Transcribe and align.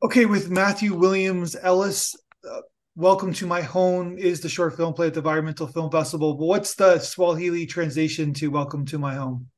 Okay, 0.00 0.26
with 0.26 0.48
Matthew 0.48 0.94
Williams 0.94 1.56
Ellis, 1.60 2.14
uh, 2.48 2.60
Welcome 2.94 3.32
to 3.32 3.48
My 3.48 3.62
Home 3.62 4.16
is 4.16 4.40
the 4.40 4.48
short 4.48 4.76
film 4.76 4.94
play 4.94 5.08
at 5.08 5.14
the 5.14 5.18
Environmental 5.18 5.66
Film 5.66 5.90
Festival. 5.90 6.34
But 6.34 6.44
what's 6.44 6.76
the 6.76 7.00
Swahili 7.00 7.66
translation 7.66 8.32
to 8.34 8.46
Welcome 8.46 8.86
to 8.86 8.98
My 8.98 9.16
Home? 9.16 9.48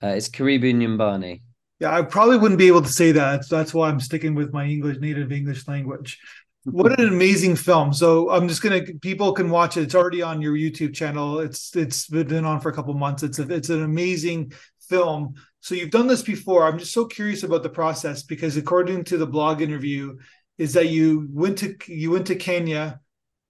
Uh, 0.00 0.10
it's 0.10 0.28
Karibu 0.28 0.72
Nyumbani. 0.72 1.42
Yeah, 1.80 1.92
I 1.92 2.02
probably 2.02 2.38
wouldn't 2.38 2.60
be 2.60 2.68
able 2.68 2.82
to 2.82 2.88
say 2.88 3.10
that. 3.12 3.48
That's 3.48 3.74
why 3.74 3.88
I'm 3.88 3.98
sticking 3.98 4.36
with 4.36 4.52
my 4.52 4.64
English 4.64 4.98
native 5.00 5.32
English 5.32 5.66
language. 5.66 6.20
What 6.62 6.98
an 7.00 7.08
amazing 7.08 7.56
film! 7.56 7.92
So 7.92 8.30
I'm 8.30 8.46
just 8.46 8.62
gonna 8.62 8.82
people 9.02 9.32
can 9.32 9.50
watch 9.50 9.76
it. 9.76 9.82
It's 9.82 9.94
already 9.96 10.22
on 10.22 10.40
your 10.40 10.54
YouTube 10.54 10.94
channel. 10.94 11.40
It's 11.40 11.74
it's 11.74 12.06
been 12.06 12.44
on 12.44 12.60
for 12.60 12.68
a 12.68 12.72
couple 12.72 12.94
months. 12.94 13.24
It's 13.24 13.40
a, 13.40 13.52
it's 13.52 13.70
an 13.70 13.82
amazing 13.82 14.52
film. 14.88 15.34
So 15.64 15.74
you've 15.74 15.90
done 15.90 16.08
this 16.08 16.20
before. 16.20 16.66
I'm 16.66 16.78
just 16.78 16.92
so 16.92 17.06
curious 17.06 17.42
about 17.42 17.62
the 17.62 17.70
process 17.70 18.22
because 18.22 18.54
according 18.58 19.04
to 19.04 19.16
the 19.16 19.26
blog 19.26 19.62
interview, 19.62 20.18
is 20.58 20.74
that 20.74 20.90
you 20.90 21.26
went 21.32 21.56
to 21.56 21.74
you 21.88 22.10
went 22.10 22.26
to 22.26 22.34
Kenya 22.34 23.00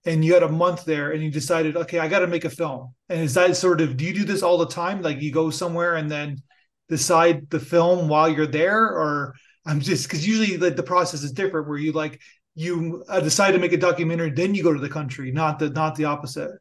and 0.07 0.25
you 0.25 0.33
had 0.33 0.45
a 0.45 0.49
month 0.49 0.85
there 0.85 1.11
and 1.11 1.25
you 1.25 1.31
decided, 1.33 1.77
okay, 1.77 1.99
I 1.99 2.07
got 2.07 2.21
to 2.21 2.29
make 2.29 2.45
a 2.45 2.51
film. 2.51 2.95
And 3.09 3.21
is 3.21 3.35
that 3.35 3.57
sort 3.57 3.81
of 3.81 3.97
do 3.97 4.05
you 4.05 4.15
do 4.15 4.23
this 4.23 4.45
all 4.45 4.59
the 4.59 4.69
time? 4.69 5.03
Like 5.03 5.23
you 5.23 5.33
go 5.33 5.51
somewhere 5.51 5.97
and 5.97 6.09
then 6.09 6.41
decide 6.89 7.51
the 7.51 7.59
film 7.59 8.07
while 8.07 8.29
you're 8.29 8.47
there, 8.47 8.85
or 8.85 9.35
I'm 9.67 9.81
just 9.81 10.05
because 10.05 10.25
usually 10.25 10.57
like 10.57 10.77
the 10.77 10.85
process 10.85 11.25
is 11.25 11.33
different 11.33 11.67
where 11.67 11.79
you 11.79 11.91
like 11.91 12.21
you 12.55 13.03
uh, 13.09 13.19
decide 13.19 13.53
to 13.53 13.59
make 13.59 13.73
a 13.73 13.77
documentary, 13.77 14.31
then 14.31 14.55
you 14.55 14.63
go 14.63 14.73
to 14.73 14.79
the 14.79 14.89
country, 14.89 15.33
not 15.33 15.59
the 15.59 15.71
not 15.71 15.97
the 15.97 16.05
opposite. 16.05 16.53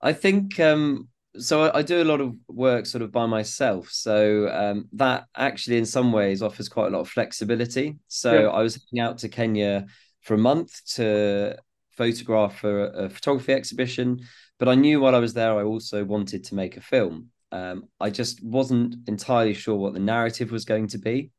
I 0.00 0.14
think 0.14 0.58
um, 0.58 1.09
so. 1.38 1.62
I, 1.62 1.78
I, 1.78 1.82
do 1.82 2.02
a 2.02 2.04
lot 2.04 2.20
of 2.20 2.34
work 2.48 2.86
sort 2.86 3.02
of 3.02 3.12
by 3.12 3.26
myself, 3.26 3.88
so 3.90 4.48
um, 4.48 4.88
that 4.92 5.24
actually 5.36 5.78
in 5.78 5.86
some 5.86 6.12
ways 6.12 6.42
offers 6.42 6.68
quite 6.68 6.88
a 6.88 6.90
lot 6.90 7.00
of 7.00 7.08
flexibility. 7.08 7.96
So 8.08 8.42
yeah. 8.42 8.48
I 8.48 8.62
was 8.62 8.74
heading 8.74 9.00
out 9.00 9.18
to 9.18 9.28
Kenya 9.28 9.86
for 10.22 10.34
a 10.34 10.38
month 10.38 10.80
to 10.94 11.56
photograph 11.96 12.58
for 12.58 12.86
a, 12.86 13.04
a 13.04 13.08
photography 13.10 13.52
exhibition, 13.52 14.20
but 14.58 14.68
I 14.68 14.74
knew 14.74 15.00
while 15.00 15.14
I 15.14 15.20
was 15.20 15.34
there, 15.34 15.58
I 15.58 15.62
also 15.62 16.04
wanted 16.04 16.44
to 16.44 16.54
make 16.54 16.76
a 16.76 16.80
film. 16.80 17.28
Um, 17.52 17.84
I 17.98 18.10
just 18.10 18.42
wasn't 18.44 19.08
entirely 19.08 19.54
sure 19.54 19.76
what 19.76 19.94
the 19.94 20.00
narrative 20.00 20.52
was 20.52 20.64
going 20.64 20.88
to 20.88 20.98
be. 20.98 21.30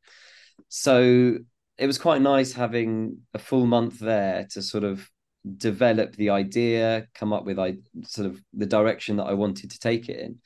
So 0.68 1.38
it 1.78 1.86
was 1.86 1.98
quite 1.98 2.20
nice 2.20 2.52
having 2.52 3.18
a 3.34 3.38
full 3.38 3.66
month 3.66 3.98
there 3.98 4.46
to 4.52 4.62
sort 4.62 4.84
of 4.84 5.08
develop 5.56 6.14
the 6.16 6.30
idea, 6.30 7.06
come 7.14 7.32
up 7.32 7.44
with 7.44 7.58
I 7.58 7.76
sort 8.04 8.26
of 8.26 8.40
the 8.52 8.66
direction 8.66 9.16
that 9.16 9.24
I 9.24 9.34
wanted 9.34 9.70
to 9.70 9.78
take 9.78 10.08
it 10.08 10.18
in. 10.20 10.38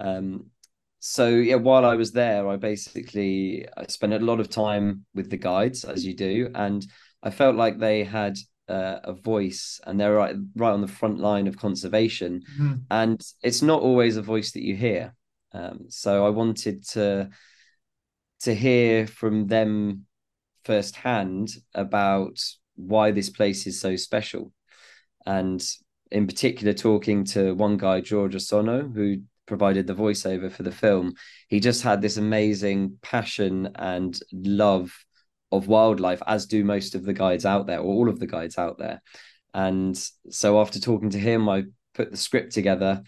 Um, 0.00 0.46
so 0.98 1.28
yeah, 1.28 1.56
while 1.56 1.84
I 1.84 1.96
was 1.96 2.12
there, 2.12 2.48
I 2.48 2.56
basically 2.56 3.66
I 3.76 3.86
spent 3.86 4.12
a 4.12 4.18
lot 4.18 4.40
of 4.40 4.48
time 4.48 5.04
with 5.14 5.30
the 5.30 5.36
guides, 5.36 5.84
as 5.84 6.04
you 6.04 6.14
do, 6.14 6.50
and 6.54 6.86
I 7.22 7.30
felt 7.30 7.56
like 7.56 7.78
they 7.78 8.04
had 8.04 8.36
uh, 8.68 9.00
a 9.04 9.12
voice 9.12 9.80
and 9.86 9.98
they're 9.98 10.14
right 10.14 10.36
right 10.56 10.70
on 10.70 10.80
the 10.80 10.86
front 10.86 11.18
line 11.18 11.46
of 11.46 11.56
conservation, 11.56 12.42
mm-hmm. 12.56 12.74
and 12.90 13.20
it's 13.42 13.62
not 13.62 13.82
always 13.82 14.16
a 14.16 14.22
voice 14.22 14.52
that 14.52 14.62
you 14.62 14.76
hear. 14.76 15.14
Um, 15.52 15.86
so 15.88 16.24
I 16.26 16.30
wanted 16.30 16.86
to 16.90 17.30
to 18.42 18.54
hear 18.54 19.06
from 19.06 19.46
them 19.46 20.06
firsthand 20.64 21.50
about 21.74 22.38
why 22.76 23.10
this 23.10 23.30
place 23.30 23.66
is 23.66 23.80
so 23.80 23.96
special. 23.96 24.52
And 25.26 25.62
in 26.10 26.26
particular, 26.26 26.72
talking 26.72 27.24
to 27.24 27.54
one 27.54 27.76
guy, 27.76 28.00
George 28.00 28.34
Osono, 28.34 28.92
who 28.94 29.22
provided 29.46 29.86
the 29.86 29.94
voiceover 29.94 30.50
for 30.50 30.62
the 30.62 30.72
film, 30.72 31.14
he 31.48 31.60
just 31.60 31.82
had 31.82 32.00
this 32.00 32.16
amazing 32.16 32.98
passion 33.02 33.70
and 33.76 34.18
love 34.32 34.92
of 35.50 35.68
wildlife, 35.68 36.22
as 36.26 36.46
do 36.46 36.64
most 36.64 36.94
of 36.94 37.04
the 37.04 37.12
guides 37.12 37.44
out 37.44 37.66
there, 37.66 37.78
or 37.78 37.94
all 37.94 38.08
of 38.08 38.18
the 38.18 38.26
guides 38.26 38.58
out 38.58 38.78
there. 38.78 39.02
And 39.54 39.96
so 40.30 40.60
after 40.60 40.80
talking 40.80 41.10
to 41.10 41.18
him, 41.18 41.48
I 41.48 41.64
put 41.94 42.10
the 42.10 42.16
script 42.16 42.52
together 42.52 43.02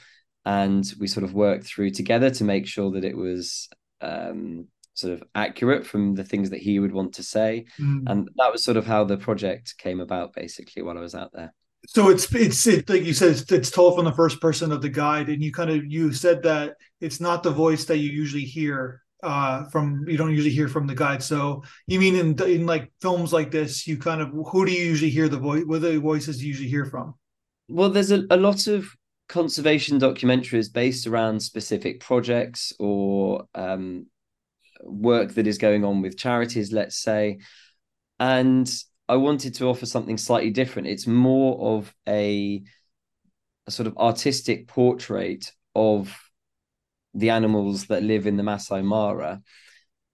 and 0.44 0.84
we 0.98 1.06
sort 1.06 1.24
of 1.24 1.32
worked 1.32 1.64
through 1.64 1.90
together 1.90 2.30
to 2.30 2.44
make 2.44 2.66
sure 2.66 2.90
that 2.92 3.04
it 3.04 3.16
was 3.16 3.68
um, 4.02 4.68
sort 4.94 5.12
of 5.12 5.22
accurate 5.34 5.86
from 5.86 6.14
the 6.14 6.24
things 6.24 6.50
that 6.50 6.60
he 6.60 6.78
would 6.78 6.92
want 6.92 7.14
to 7.14 7.22
say. 7.22 7.66
Mm. 7.78 8.04
and 8.06 8.30
that 8.36 8.52
was 8.52 8.64
sort 8.64 8.76
of 8.76 8.86
how 8.86 9.04
the 9.04 9.16
project 9.16 9.74
came 9.78 10.00
about 10.00 10.32
basically 10.32 10.82
while 10.82 10.96
i 10.96 11.00
was 11.00 11.14
out 11.14 11.32
there. 11.32 11.52
So 11.86 12.08
it's 12.08 12.32
it's 12.34 12.66
it, 12.66 12.88
like 12.88 13.02
you 13.02 13.12
said 13.12 13.32
it's, 13.32 13.52
it's 13.52 13.70
told 13.70 13.96
from 13.96 14.06
the 14.06 14.12
first 14.12 14.40
person 14.40 14.72
of 14.72 14.80
the 14.80 14.88
guide 14.88 15.28
and 15.28 15.42
you 15.42 15.52
kind 15.52 15.70
of 15.70 15.84
you 15.84 16.12
said 16.12 16.42
that 16.44 16.76
it's 17.00 17.20
not 17.20 17.42
the 17.42 17.50
voice 17.50 17.84
that 17.86 17.98
you 17.98 18.10
usually 18.10 18.44
hear 18.44 19.02
uh 19.22 19.64
from 19.66 20.04
you 20.08 20.16
don't 20.16 20.30
usually 20.30 20.54
hear 20.54 20.68
from 20.68 20.86
the 20.86 20.94
guide. 20.94 21.22
So 21.22 21.62
you 21.86 22.00
mean 22.00 22.16
in 22.16 22.42
in 22.42 22.66
like 22.66 22.90
films 23.02 23.32
like 23.32 23.50
this 23.50 23.86
you 23.86 23.98
kind 23.98 24.22
of 24.22 24.30
who 24.30 24.64
do 24.64 24.72
you 24.72 24.84
usually 24.84 25.10
hear 25.10 25.28
the 25.28 25.38
voice 25.38 25.64
what 25.66 25.82
the 25.82 25.98
voices 26.00 26.42
you 26.42 26.48
usually 26.48 26.68
hear 26.68 26.86
from? 26.86 27.14
Well 27.68 27.90
there's 27.90 28.12
a, 28.12 28.24
a 28.30 28.36
lot 28.36 28.66
of 28.66 28.86
conservation 29.28 29.98
documentaries 29.98 30.72
based 30.72 31.06
around 31.06 31.40
specific 31.40 32.00
projects 32.00 32.72
or 32.78 33.46
um, 33.54 34.06
work 34.84 35.34
that 35.34 35.46
is 35.46 35.58
going 35.58 35.84
on 35.84 36.02
with 36.02 36.16
charities, 36.16 36.72
let's 36.72 36.96
say. 36.96 37.38
And 38.20 38.72
I 39.08 39.16
wanted 39.16 39.54
to 39.56 39.66
offer 39.66 39.86
something 39.86 40.18
slightly 40.18 40.50
different. 40.50 40.88
It's 40.88 41.06
more 41.06 41.76
of 41.76 41.94
a, 42.08 42.62
a 43.66 43.70
sort 43.70 43.86
of 43.86 43.98
artistic 43.98 44.68
portrait 44.68 45.50
of 45.74 46.16
the 47.14 47.30
animals 47.30 47.86
that 47.86 48.02
live 48.02 48.26
in 48.26 48.36
the 48.36 48.42
Maasai 48.42 48.84
Mara. 48.84 49.40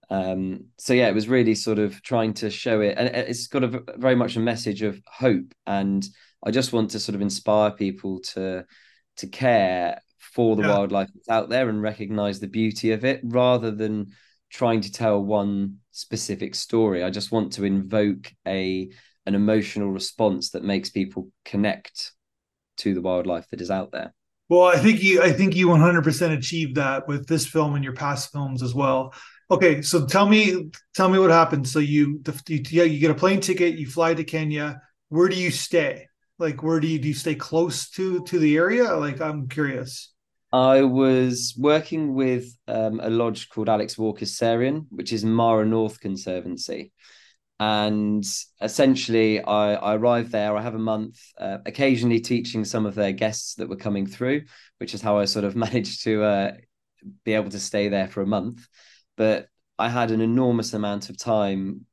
Um, 0.09 0.65
so 0.77 0.93
yeah, 0.93 1.07
it 1.07 1.15
was 1.15 1.29
really 1.29 1.55
sort 1.55 1.79
of 1.79 2.01
trying 2.03 2.33
to 2.35 2.49
show 2.49 2.81
it, 2.81 2.95
and 2.97 3.07
it's 3.07 3.47
got 3.47 3.63
a 3.63 3.81
very 3.97 4.15
much 4.15 4.35
a 4.35 4.41
message 4.41 4.81
of 4.81 5.01
hope. 5.07 5.53
And 5.65 6.05
I 6.45 6.51
just 6.51 6.73
want 6.73 6.91
to 6.91 6.99
sort 6.99 7.15
of 7.15 7.21
inspire 7.21 7.71
people 7.71 8.19
to 8.33 8.65
to 9.17 9.27
care 9.27 10.01
for 10.19 10.55
the 10.55 10.63
yeah. 10.63 10.77
wildlife 10.77 11.09
that's 11.13 11.29
out 11.29 11.49
there 11.49 11.69
and 11.69 11.81
recognize 11.81 12.39
the 12.39 12.47
beauty 12.47 12.91
of 12.91 13.05
it, 13.05 13.21
rather 13.23 13.71
than 13.71 14.07
trying 14.51 14.81
to 14.81 14.91
tell 14.91 15.23
one 15.23 15.77
specific 15.91 16.55
story. 16.55 17.03
I 17.03 17.09
just 17.09 17.31
want 17.31 17.53
to 17.53 17.63
invoke 17.63 18.31
a 18.47 18.89
an 19.25 19.35
emotional 19.35 19.91
response 19.91 20.51
that 20.51 20.63
makes 20.63 20.89
people 20.89 21.29
connect 21.45 22.11
to 22.77 22.93
the 22.93 23.01
wildlife 23.01 23.47
that 23.51 23.61
is 23.61 23.69
out 23.69 23.91
there. 23.91 24.13
Well, 24.49 24.63
I 24.63 24.77
think 24.77 25.01
you 25.01 25.21
I 25.21 25.31
think 25.31 25.55
you 25.55 25.67
100% 25.67 26.37
achieved 26.37 26.75
that 26.75 27.07
with 27.07 27.27
this 27.27 27.47
film 27.47 27.75
and 27.75 27.83
your 27.83 27.93
past 27.93 28.31
films 28.31 28.61
as 28.61 28.75
well. 28.75 29.13
Okay, 29.49 29.81
so 29.81 30.05
tell 30.05 30.27
me 30.27 30.69
tell 30.93 31.09
me 31.09 31.19
what 31.19 31.29
happened. 31.29 31.67
So 31.67 31.79
you, 31.79 32.21
you 32.47 32.61
you 32.83 32.99
get 32.99 33.11
a 33.11 33.15
plane 33.15 33.39
ticket, 33.39 33.77
you 33.77 33.87
fly 33.87 34.13
to 34.13 34.23
Kenya. 34.23 34.81
Where 35.09 35.29
do 35.29 35.35
you 35.35 35.51
stay? 35.51 36.07
Like 36.39 36.63
where 36.63 36.79
do 36.79 36.87
you 36.87 36.99
do 36.99 37.07
you 37.07 37.13
stay 37.13 37.35
close 37.35 37.89
to 37.91 38.23
to 38.25 38.39
the 38.39 38.57
area? 38.57 38.93
Like 38.95 39.21
I'm 39.21 39.47
curious. 39.47 40.13
I 40.53 40.83
was 40.83 41.55
working 41.57 42.13
with 42.13 42.45
um, 42.67 42.99
a 43.01 43.09
lodge 43.09 43.49
called 43.49 43.69
Alex 43.69 43.97
Walker's 43.97 44.35
Serian, 44.37 44.87
which 44.89 45.13
is 45.13 45.23
Mara 45.23 45.65
North 45.65 45.99
Conservancy. 46.01 46.91
And 47.59 48.25
essentially, 48.59 49.41
I, 49.41 49.75
I 49.75 49.95
arrived 49.95 50.31
there. 50.31 50.57
I 50.57 50.61
have 50.61 50.75
a 50.75 50.79
month, 50.79 51.19
uh, 51.37 51.59
occasionally 51.65 52.19
teaching 52.19 52.65
some 52.65 52.85
of 52.85 52.95
their 52.95 53.11
guests 53.11 53.55
that 53.55 53.69
were 53.69 53.75
coming 53.75 54.07
through, 54.07 54.41
which 54.79 54.93
is 54.93 55.01
how 55.01 55.19
I 55.19 55.25
sort 55.25 55.45
of 55.45 55.55
managed 55.67 56.03
to 56.03 56.23
uh, 56.23 56.51
be 57.23 57.33
able 57.33 57.51
to 57.51 57.59
stay 57.59 57.87
there 57.87 58.07
for 58.07 58.21
a 58.21 58.27
month. 58.27 58.67
But 59.15 59.47
I 59.77 59.89
had 59.89 60.11
an 60.11 60.21
enormous 60.21 60.73
amount 60.73 61.09
of 61.09 61.17
time 61.17 61.85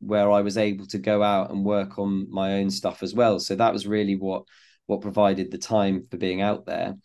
where 0.00 0.30
I 0.30 0.42
was 0.42 0.58
able 0.58 0.86
to 0.88 0.98
go 0.98 1.22
out 1.22 1.50
and 1.50 1.64
work 1.64 1.98
on 1.98 2.26
my 2.30 2.54
own 2.54 2.70
stuff 2.70 3.02
as 3.02 3.14
well. 3.14 3.38
So 3.38 3.54
that 3.54 3.72
was 3.72 3.86
really 3.86 4.16
what 4.16 4.42
what 4.86 5.00
provided 5.00 5.50
the 5.50 5.58
time 5.58 6.06
for 6.10 6.16
being 6.16 6.42
out 6.42 6.66
there. 6.66 6.96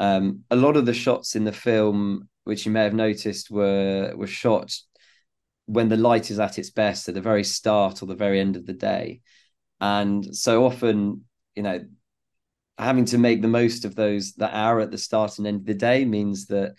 Um, 0.00 0.44
a 0.50 0.56
lot 0.56 0.76
of 0.76 0.86
the 0.86 0.94
shots 0.94 1.36
in 1.36 1.44
the 1.44 1.52
film, 1.52 2.28
which 2.44 2.66
you 2.66 2.72
may 2.72 2.82
have 2.82 2.94
noticed, 2.94 3.50
were 3.50 4.12
were 4.16 4.26
shot 4.26 4.74
when 5.66 5.88
the 5.88 5.96
light 5.96 6.30
is 6.30 6.40
at 6.40 6.58
its 6.58 6.70
best 6.70 7.08
at 7.08 7.14
the 7.14 7.20
very 7.20 7.44
start 7.44 8.02
or 8.02 8.06
the 8.06 8.14
very 8.16 8.40
end 8.40 8.56
of 8.56 8.66
the 8.66 8.72
day, 8.72 9.20
and 9.80 10.34
so 10.34 10.64
often, 10.64 11.24
you 11.54 11.62
know, 11.62 11.84
having 12.78 13.04
to 13.04 13.18
make 13.18 13.42
the 13.42 13.48
most 13.48 13.84
of 13.84 13.94
those 13.94 14.32
that 14.34 14.54
hour 14.54 14.80
at 14.80 14.90
the 14.90 14.98
start 14.98 15.36
and 15.38 15.46
end 15.46 15.60
of 15.60 15.66
the 15.66 15.74
day 15.74 16.04
means 16.06 16.46
that 16.46 16.74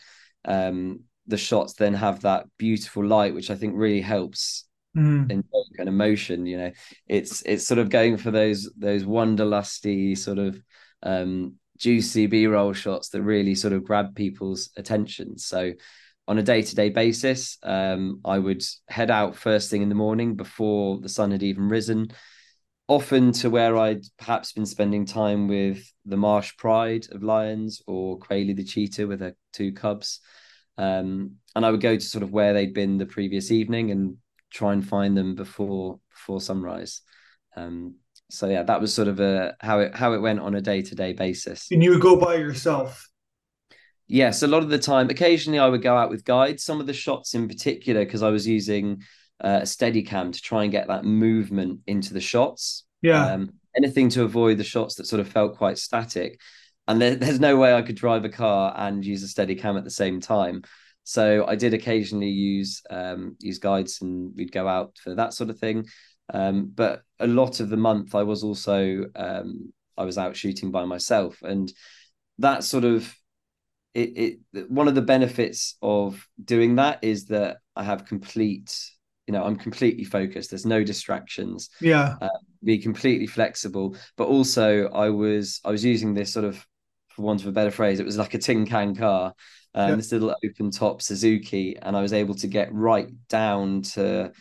um, 0.45 1.01
the 1.27 1.37
shots 1.37 1.73
then 1.73 1.93
have 1.93 2.21
that 2.21 2.47
beautiful 2.57 3.05
light, 3.05 3.35
which 3.35 3.51
I 3.51 3.55
think 3.55 3.73
really 3.75 4.01
helps 4.01 4.65
mm. 4.97 5.29
invoke 5.29 5.77
an 5.77 5.87
emotion. 5.87 6.47
You 6.47 6.57
know, 6.57 6.71
it's 7.07 7.43
it's 7.43 7.67
sort 7.67 7.79
of 7.79 7.89
going 7.89 8.17
for 8.17 8.31
those 8.31 8.69
those 8.75 9.03
wanderlusty 9.03 10.17
sort 10.17 10.39
of 10.39 10.61
um, 11.03 11.55
juicy 11.81 12.27
b-roll 12.27 12.73
shots 12.73 13.09
that 13.09 13.21
really 13.21 13.55
sort 13.55 13.73
of 13.73 13.83
grab 13.83 14.15
people's 14.15 14.69
attention 14.77 15.37
so 15.37 15.71
on 16.27 16.37
a 16.37 16.43
day-to-day 16.43 16.89
basis 16.89 17.57
um, 17.63 18.21
i 18.23 18.37
would 18.37 18.63
head 18.87 19.11
out 19.11 19.35
first 19.35 19.69
thing 19.69 19.81
in 19.81 19.89
the 19.89 19.95
morning 19.95 20.35
before 20.35 20.99
the 20.99 21.09
sun 21.09 21.31
had 21.31 21.43
even 21.43 21.67
risen 21.67 22.07
often 22.87 23.31
to 23.31 23.49
where 23.49 23.77
i'd 23.77 24.03
perhaps 24.17 24.53
been 24.53 24.65
spending 24.65 25.05
time 25.05 25.47
with 25.47 25.91
the 26.05 26.17
marsh 26.17 26.55
pride 26.57 27.05
of 27.11 27.23
lions 27.23 27.81
or 27.87 28.17
Quayle 28.19 28.55
the 28.55 28.63
cheetah 28.63 29.07
with 29.07 29.21
her 29.21 29.35
two 29.53 29.73
cubs 29.73 30.19
um, 30.77 31.35
and 31.55 31.65
i 31.65 31.71
would 31.71 31.81
go 31.81 31.95
to 31.95 32.01
sort 32.01 32.23
of 32.23 32.31
where 32.31 32.53
they'd 32.53 32.73
been 32.73 32.97
the 32.97 33.05
previous 33.05 33.51
evening 33.51 33.91
and 33.91 34.17
try 34.51 34.73
and 34.73 34.87
find 34.87 35.17
them 35.17 35.33
before 35.33 35.99
before 36.11 36.41
sunrise. 36.41 37.01
Um, 37.55 37.95
so 38.31 38.47
yeah, 38.47 38.63
that 38.63 38.81
was 38.81 38.93
sort 38.93 39.07
of 39.07 39.19
a 39.19 39.55
how 39.59 39.79
it 39.79 39.95
how 39.95 40.13
it 40.13 40.21
went 40.21 40.39
on 40.39 40.55
a 40.55 40.61
day 40.61 40.81
to 40.81 40.95
day 40.95 41.13
basis. 41.13 41.67
And 41.71 41.83
you 41.83 41.91
would 41.91 42.01
go 42.01 42.15
by 42.15 42.35
yourself. 42.35 43.07
Yes, 44.07 44.43
a 44.43 44.47
lot 44.47 44.63
of 44.63 44.69
the 44.69 44.79
time. 44.79 45.09
Occasionally, 45.09 45.59
I 45.59 45.67
would 45.67 45.81
go 45.81 45.95
out 45.95 46.09
with 46.09 46.25
guides. 46.25 46.63
Some 46.63 46.81
of 46.81 46.87
the 46.87 46.93
shots, 46.93 47.33
in 47.33 47.47
particular, 47.47 48.03
because 48.03 48.23
I 48.23 48.29
was 48.29 48.45
using 48.45 49.03
uh, 49.41 49.59
a 49.61 49.65
steady 49.65 50.03
cam 50.03 50.31
to 50.31 50.41
try 50.41 50.63
and 50.63 50.71
get 50.71 50.87
that 50.87 51.05
movement 51.05 51.79
into 51.87 52.13
the 52.13 52.19
shots. 52.19 52.85
Yeah. 53.01 53.25
Um, 53.25 53.51
anything 53.75 54.09
to 54.09 54.23
avoid 54.23 54.57
the 54.57 54.63
shots 54.63 54.95
that 54.95 55.07
sort 55.07 55.21
of 55.21 55.29
felt 55.29 55.57
quite 55.57 55.77
static. 55.77 56.39
And 56.87 57.01
there, 57.01 57.15
there's 57.15 57.39
no 57.39 57.55
way 57.57 57.73
I 57.73 57.81
could 57.81 57.95
drive 57.95 58.25
a 58.25 58.29
car 58.29 58.73
and 58.77 59.05
use 59.05 59.23
a 59.23 59.27
steady 59.27 59.55
cam 59.55 59.77
at 59.77 59.83
the 59.83 59.89
same 59.89 60.19
time. 60.19 60.63
So 61.03 61.45
I 61.47 61.55
did 61.55 61.73
occasionally 61.73 62.29
use 62.29 62.81
um, 62.89 63.35
use 63.39 63.59
guides 63.59 64.01
and 64.01 64.33
we'd 64.35 64.51
go 64.51 64.67
out 64.67 64.97
for 65.03 65.15
that 65.15 65.33
sort 65.33 65.49
of 65.49 65.59
thing. 65.59 65.87
Um, 66.31 66.71
but 66.73 67.03
a 67.19 67.27
lot 67.27 67.59
of 67.59 67.69
the 67.69 67.77
month 67.77 68.15
I 68.15 68.23
was 68.23 68.43
also 68.43 69.05
um, 69.15 69.73
I 69.97 70.05
was 70.05 70.17
out 70.17 70.35
shooting 70.35 70.71
by 70.71 70.85
myself, 70.85 71.41
and 71.41 71.71
that 72.39 72.63
sort 72.63 72.85
of 72.85 73.13
it, 73.93 74.39
it 74.53 74.71
one 74.71 74.87
of 74.87 74.95
the 74.95 75.01
benefits 75.01 75.75
of 75.81 76.25
doing 76.43 76.75
that 76.75 76.99
is 77.01 77.25
that 77.25 77.57
I 77.75 77.83
have 77.83 78.05
complete 78.05 78.73
you 79.27 79.33
know 79.33 79.43
i'm 79.43 79.55
completely 79.55 80.03
focused. 80.03 80.49
There's 80.49 80.65
no 80.65 80.83
distractions. 80.83 81.69
Yeah. 81.79 82.15
Uh, 82.21 82.29
be 82.63 82.77
completely 82.77 83.27
flexible. 83.27 83.95
But 84.17 84.27
also 84.27 84.87
i 84.89 85.09
was 85.09 85.59
i 85.65 85.71
was 85.71 85.83
using 85.85 86.13
this 86.13 86.33
sort 86.33 86.45
of 86.45 86.65
for 87.09 87.23
want 87.23 87.41
of 87.41 87.47
a 87.47 87.51
better 87.51 87.71
phrase 87.71 87.99
it 87.99 88.05
was 88.05 88.17
like 88.17 88.33
a 88.33 88.37
tin 88.37 88.65
can 88.65 88.95
car 88.95 89.33
um, 89.75 89.89
yeah. 89.89 89.95
this 89.95 90.11
little 90.11 90.35
open 90.45 90.71
top 90.71 91.01
suzuki 91.01 91.77
and 91.81 91.97
i 91.97 92.01
was 92.01 92.13
able 92.13 92.33
to 92.35 92.47
get 92.47 92.73
right 92.73 93.09
down 93.27 93.81
to 93.81 94.31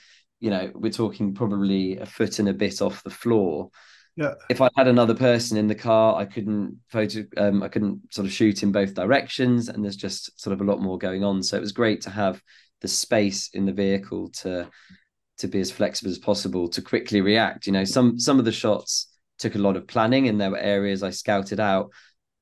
you 0.41 0.51
know, 0.51 0.71
we're 0.75 0.91
talking 0.91 1.35
probably 1.35 1.99
a 1.99 2.07
foot 2.07 2.39
and 2.39 2.49
a 2.49 2.55
bit 2.55 2.83
off 2.83 3.03
the 3.03 3.11
floor. 3.11 3.71
Yeah. 4.17 4.35
If 4.49 4.61
I 4.61 4.69
had 4.77 4.89
another 4.89 5.15
person 5.15 5.57
in 5.57 5.67
the 5.67 5.75
car, 5.75 6.17
I 6.17 6.25
couldn't 6.25 6.79
photo, 6.89 7.25
um, 7.37 7.63
I 7.63 7.69
couldn't 7.69 8.13
sort 8.13 8.27
of 8.27 8.33
shoot 8.33 8.63
in 8.63 8.73
both 8.73 8.95
directions, 8.95 9.69
and 9.69 9.85
there's 9.85 9.97
just 9.97 10.41
sort 10.41 10.53
of 10.53 10.61
a 10.61 10.65
lot 10.65 10.81
more 10.81 10.99
going 10.99 11.25
on. 11.25 11.43
So 11.43 11.57
it 11.57 11.61
was 11.61 11.73
great 11.73 12.01
to 12.03 12.11
have 12.11 12.43
the 12.81 12.89
space 12.89 13.51
in 13.53 13.67
the 13.67 13.73
vehicle 13.73 14.31
to 14.31 14.69
to 15.39 15.49
be 15.49 15.61
as 15.61 15.71
flexible 15.71 16.11
as 16.11 16.19
possible 16.19 16.69
to 16.69 16.83
quickly 16.83 17.21
react. 17.21 17.67
You 17.67 17.73
know, 17.73 17.85
some 17.85 18.19
some 18.19 18.39
of 18.39 18.45
the 18.45 18.53
shots 18.53 19.07
took 19.39 19.55
a 19.55 19.59
lot 19.59 19.77
of 19.77 19.87
planning, 19.87 20.29
and 20.29 20.41
there 20.41 20.51
were 20.51 20.59
areas 20.59 21.03
I 21.03 21.11
scouted 21.11 21.61
out. 21.61 21.91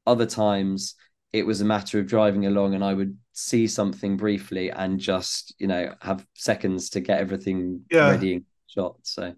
Other 0.07 0.27
times 0.27 0.95
it 1.33 1.47
was 1.47 1.61
a 1.61 1.65
matter 1.65 1.99
of 1.99 2.07
driving 2.07 2.47
along 2.47 2.75
and 2.75 2.83
I 2.83 2.95
would 2.95 3.17
see 3.39 3.69
something 3.69 4.17
briefly 4.17 4.71
and 4.71 4.99
just, 4.99 5.55
you 5.59 5.69
know, 5.69 5.95
have 6.01 6.27
seconds 6.35 6.91
to 6.91 7.01
get 7.01 7.21
everything 7.21 7.83
yeah. 7.91 8.11
ready 8.11 8.35
and 8.35 8.45
shot. 8.67 8.97
So 9.03 9.35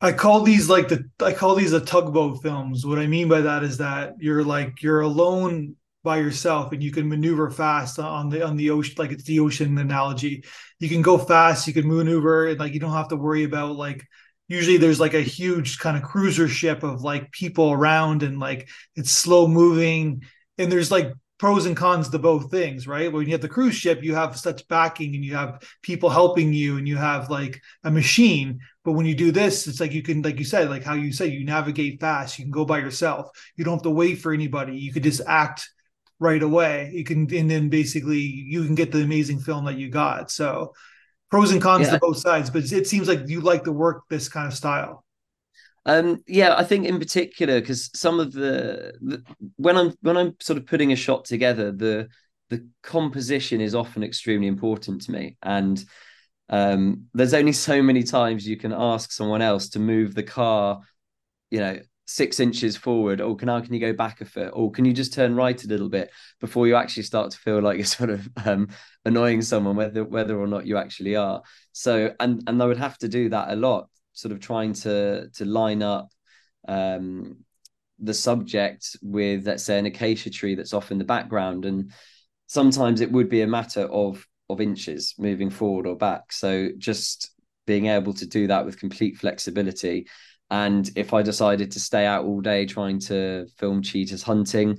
I 0.00 0.12
call 0.12 0.42
these 0.42 0.68
like 0.68 0.88
the 0.88 1.08
I 1.20 1.32
call 1.32 1.54
these 1.54 1.70
the 1.70 1.80
tugboat 1.80 2.42
films. 2.42 2.84
What 2.84 2.98
I 2.98 3.06
mean 3.06 3.28
by 3.28 3.40
that 3.42 3.62
is 3.62 3.78
that 3.78 4.14
you're 4.18 4.44
like 4.44 4.82
you're 4.82 5.00
alone 5.00 5.76
by 6.02 6.18
yourself 6.18 6.72
and 6.72 6.82
you 6.82 6.90
can 6.90 7.08
maneuver 7.08 7.50
fast 7.50 7.98
on 7.98 8.28
the 8.30 8.44
on 8.44 8.56
the 8.56 8.70
ocean 8.70 8.94
like 8.98 9.10
it's 9.10 9.24
the 9.24 9.40
ocean 9.40 9.76
analogy. 9.78 10.44
You 10.78 10.88
can 10.88 11.02
go 11.02 11.16
fast, 11.16 11.66
you 11.66 11.72
can 11.72 11.88
maneuver 11.88 12.48
and 12.48 12.58
like 12.58 12.74
you 12.74 12.80
don't 12.80 12.92
have 12.92 13.08
to 13.08 13.16
worry 13.16 13.44
about 13.44 13.76
like 13.76 14.06
usually 14.48 14.76
there's 14.76 15.00
like 15.00 15.14
a 15.14 15.20
huge 15.20 15.78
kind 15.78 15.96
of 15.96 16.02
cruiser 16.02 16.48
ship 16.48 16.82
of 16.82 17.02
like 17.02 17.32
people 17.32 17.72
around 17.72 18.22
and 18.22 18.38
like 18.38 18.68
it's 18.96 19.10
slow 19.10 19.46
moving 19.46 20.24
and 20.58 20.70
there's 20.70 20.90
like 20.90 21.12
pros 21.40 21.64
and 21.64 21.74
cons 21.74 22.10
to 22.10 22.18
both 22.18 22.50
things, 22.50 22.86
right? 22.86 23.10
When 23.10 23.24
you 23.24 23.32
have 23.32 23.40
the 23.40 23.48
cruise 23.48 23.74
ship, 23.74 24.02
you 24.02 24.14
have 24.14 24.38
such 24.38 24.68
backing 24.68 25.14
and 25.14 25.24
you 25.24 25.34
have 25.34 25.62
people 25.80 26.10
helping 26.10 26.52
you 26.52 26.76
and 26.76 26.86
you 26.86 26.98
have 26.98 27.30
like 27.30 27.62
a 27.82 27.90
machine. 27.90 28.60
But 28.84 28.92
when 28.92 29.06
you 29.06 29.14
do 29.14 29.32
this, 29.32 29.66
it's 29.66 29.80
like 29.80 29.92
you 29.92 30.02
can, 30.02 30.20
like 30.20 30.38
you 30.38 30.44
said, 30.44 30.68
like 30.68 30.84
how 30.84 30.92
you 30.92 31.12
say, 31.12 31.28
you 31.28 31.46
navigate 31.46 31.98
fast, 31.98 32.38
you 32.38 32.44
can 32.44 32.52
go 32.52 32.66
by 32.66 32.78
yourself. 32.78 33.30
You 33.56 33.64
don't 33.64 33.76
have 33.76 33.82
to 33.84 33.90
wait 33.90 34.16
for 34.16 34.34
anybody. 34.34 34.76
You 34.76 34.92
could 34.92 35.02
just 35.02 35.22
act 35.26 35.66
right 36.18 36.42
away. 36.42 36.90
You 36.92 37.04
can, 37.04 37.20
and 37.34 37.50
then 37.50 37.70
basically 37.70 38.20
you 38.20 38.66
can 38.66 38.74
get 38.74 38.92
the 38.92 39.02
amazing 39.02 39.40
film 39.40 39.64
that 39.64 39.78
you 39.78 39.88
got. 39.88 40.30
So 40.30 40.74
pros 41.30 41.52
and 41.52 41.62
cons 41.62 41.86
yeah. 41.86 41.94
to 41.94 42.00
both 42.00 42.18
sides, 42.18 42.50
but 42.50 42.70
it 42.70 42.86
seems 42.86 43.08
like 43.08 43.28
you 43.28 43.40
like 43.40 43.64
to 43.64 43.72
work 43.72 44.02
this 44.10 44.28
kind 44.28 44.46
of 44.46 44.52
style. 44.52 45.06
Um, 45.86 46.22
yeah, 46.26 46.54
I 46.56 46.64
think 46.64 46.86
in 46.86 46.98
particular 46.98 47.60
because 47.60 47.90
some 47.94 48.20
of 48.20 48.32
the, 48.32 48.92
the 49.00 49.24
when 49.56 49.76
I'm 49.76 49.94
when 50.02 50.16
I'm 50.16 50.36
sort 50.40 50.58
of 50.58 50.66
putting 50.66 50.92
a 50.92 50.96
shot 50.96 51.24
together, 51.24 51.72
the 51.72 52.08
the 52.50 52.68
composition 52.82 53.60
is 53.60 53.74
often 53.74 54.02
extremely 54.02 54.46
important 54.46 55.02
to 55.02 55.12
me, 55.12 55.36
and 55.42 55.82
um, 56.50 57.06
there's 57.14 57.34
only 57.34 57.52
so 57.52 57.82
many 57.82 58.02
times 58.02 58.46
you 58.46 58.56
can 58.56 58.72
ask 58.72 59.12
someone 59.12 59.42
else 59.42 59.70
to 59.70 59.78
move 59.78 60.14
the 60.14 60.22
car, 60.22 60.80
you 61.50 61.60
know, 61.60 61.80
six 62.06 62.40
inches 62.40 62.76
forward, 62.76 63.20
or 63.20 63.36
can 63.36 63.48
how 63.48 63.60
can 63.60 63.74
you 63.74 63.80
go 63.80 63.92
back 63.92 64.20
a 64.20 64.24
foot, 64.24 64.50
or 64.54 64.70
can 64.70 64.84
you 64.84 64.92
just 64.92 65.14
turn 65.14 65.34
right 65.36 65.62
a 65.64 65.68
little 65.68 65.88
bit 65.88 66.10
before 66.40 66.66
you 66.66 66.76
actually 66.76 67.04
start 67.04 67.30
to 67.32 67.38
feel 67.38 67.60
like 67.60 67.78
you're 67.78 67.86
sort 67.86 68.10
of 68.10 68.28
um, 68.46 68.68
annoying 69.04 69.42
someone, 69.42 69.76
whether 69.76 70.04
whether 70.04 70.38
or 70.38 70.46
not 70.46 70.66
you 70.66 70.76
actually 70.76 71.16
are. 71.16 71.42
So, 71.72 72.14
and 72.20 72.42
and 72.46 72.62
I 72.62 72.66
would 72.66 72.78
have 72.78 72.98
to 72.98 73.08
do 73.08 73.30
that 73.30 73.50
a 73.50 73.56
lot 73.56 73.89
sort 74.12 74.32
of 74.32 74.40
trying 74.40 74.72
to 74.72 75.28
to 75.30 75.44
line 75.44 75.82
up 75.82 76.10
um, 76.68 77.44
the 77.98 78.14
subject 78.14 78.96
with 79.02 79.46
let's 79.46 79.64
say 79.64 79.78
an 79.78 79.86
acacia 79.86 80.30
tree 80.30 80.54
that's 80.54 80.72
off 80.72 80.90
in 80.90 80.98
the 80.98 81.04
background. 81.04 81.64
And 81.64 81.92
sometimes 82.46 83.00
it 83.00 83.12
would 83.12 83.28
be 83.28 83.42
a 83.42 83.46
matter 83.46 83.82
of 83.82 84.26
of 84.48 84.60
inches 84.60 85.14
moving 85.18 85.50
forward 85.50 85.86
or 85.86 85.96
back. 85.96 86.32
So 86.32 86.70
just 86.76 87.30
being 87.66 87.86
able 87.86 88.14
to 88.14 88.26
do 88.26 88.48
that 88.48 88.64
with 88.64 88.80
complete 88.80 89.16
flexibility. 89.18 90.06
And 90.50 90.90
if 90.96 91.14
i 91.14 91.22
decided 91.22 91.70
to 91.70 91.80
stay 91.80 92.04
out 92.06 92.24
all 92.24 92.40
day 92.40 92.66
trying 92.66 92.98
to 92.98 93.46
film 93.56 93.82
cheetahs 93.82 94.24
hunting 94.24 94.78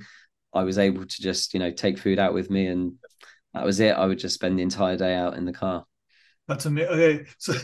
i 0.52 0.62
was 0.62 0.76
able 0.76 1.06
to 1.06 1.22
just 1.22 1.54
you 1.54 1.60
know 1.60 1.70
take 1.70 1.96
food 1.96 2.18
out 2.18 2.34
with 2.34 2.50
me 2.50 2.66
and 2.66 2.92
that 3.54 3.64
was 3.64 3.80
it. 3.80 3.94
I 3.94 4.06
would 4.06 4.18
just 4.18 4.34
spend 4.34 4.58
the 4.58 4.62
entire 4.62 4.96
day 4.96 5.14
out 5.14 5.36
in 5.36 5.44
the 5.44 5.52
car. 5.52 5.84
That's 6.48 6.66
amazing 6.66 6.90
okay 6.90 7.24
so 7.38 7.54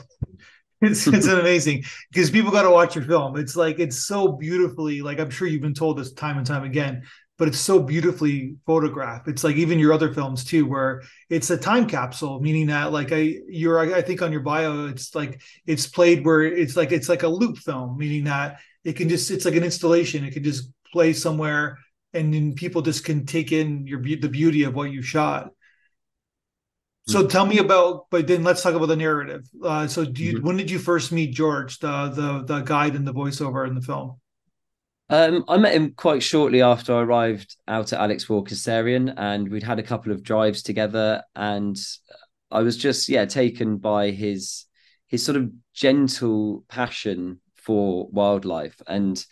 it's 0.81 1.07
it's 1.07 1.27
amazing 1.27 1.85
because 2.13 2.31
people 2.31 2.51
got 2.51 2.63
to 2.63 2.71
watch 2.71 2.95
your 2.95 3.05
film. 3.05 3.37
It's 3.37 3.57
like 3.57 3.79
it's 3.79 4.07
so 4.07 4.33
beautifully 4.33 5.03
like 5.03 5.19
I'm 5.19 5.31
sure 5.31 5.49
you've 5.49 5.63
been 5.63 5.75
told 5.75 5.99
this 5.99 6.13
time 6.13 6.39
and 6.39 6.47
time 6.47 6.65
again, 6.65 7.03
but 7.37 7.49
it's 7.49 7.59
so 7.59 7.81
beautifully 7.81 8.57
photographed. 8.67 9.29
It's 9.29 9.45
like 9.45 9.57
even 9.57 9.79
your 9.79 9.93
other 9.93 10.13
films 10.13 10.45
too, 10.45 10.67
where 10.67 11.03
it's 11.31 11.51
a 11.51 11.57
time 11.57 11.87
capsule, 11.87 12.41
meaning 12.41 12.67
that 12.69 12.93
like 12.93 13.13
I 13.13 13.37
you're 13.49 13.79
I 13.95 14.03
think 14.03 14.23
on 14.23 14.33
your 14.33 14.43
bio 14.43 14.87
it's 14.87 15.15
like 15.15 15.41
it's 15.67 15.87
played 15.87 16.25
where 16.25 16.43
it's 16.43 16.77
like 16.77 16.93
it's 16.93 17.09
like 17.09 17.23
a 17.23 17.29
loop 17.29 17.59
film, 17.59 17.99
meaning 17.99 18.25
that 18.25 18.61
it 18.85 18.95
can 18.95 19.09
just 19.09 19.31
it's 19.31 19.45
like 19.45 19.57
an 19.57 19.65
installation. 19.65 20.25
It 20.25 20.33
can 20.33 20.45
just 20.45 20.71
play 20.93 21.13
somewhere 21.13 21.79
and 22.15 22.33
then 22.33 22.55
people 22.55 22.83
just 22.83 23.05
can 23.05 23.27
take 23.27 23.53
in 23.53 23.87
your 23.87 24.01
the 24.01 24.29
beauty 24.29 24.65
of 24.65 24.75
what 24.75 24.91
you 24.91 25.03
shot. 25.03 25.51
So 27.09 27.27
tell 27.27 27.47
me 27.47 27.59
about, 27.59 28.07
but 28.11 28.27
then 28.27 28.45
let's 28.45 28.63
talk 28.63 28.75
about 28.75 28.87
the 28.87 28.97
narrative. 28.97 29.49
Uh, 29.63 29.87
so, 29.87 30.05
do 30.05 30.23
you, 30.23 30.35
mm-hmm. 30.35 30.47
when 30.47 30.57
did 30.57 30.71
you 30.71 30.79
first 30.79 31.11
meet 31.11 31.33
George, 31.33 31.79
the 31.79 32.09
the 32.09 32.45
the 32.45 32.61
guide 32.61 32.95
and 32.95 33.07
the 33.07 33.15
voiceover 33.15 33.67
in 33.67 33.75
the 33.75 33.81
film? 33.81 34.17
Um, 35.11 35.45
I 35.49 35.57
met 35.57 35.73
him 35.73 35.95
quite 35.97 36.23
shortly 36.23 36.61
after 36.61 36.95
I 36.95 37.01
arrived 37.01 37.57
out 37.67 37.95
at 37.95 38.01
Alex 38.01 38.29
Walker's 38.29 38.61
Serian, 38.61 39.09
and 39.17 39.49
we'd 39.49 39.63
had 39.63 39.79
a 39.79 39.83
couple 39.83 40.13
of 40.13 40.23
drives 40.23 40.63
together, 40.63 41.23
and 41.35 41.79
I 42.51 42.61
was 42.61 42.77
just 42.77 43.09
yeah 43.09 43.25
taken 43.25 43.79
by 43.79 44.11
his 44.11 44.67
his 45.07 45.25
sort 45.25 45.37
of 45.39 45.51
gentle 45.73 46.65
passion 46.69 47.41
for 47.55 48.09
wildlife 48.11 48.81
and 48.87 49.25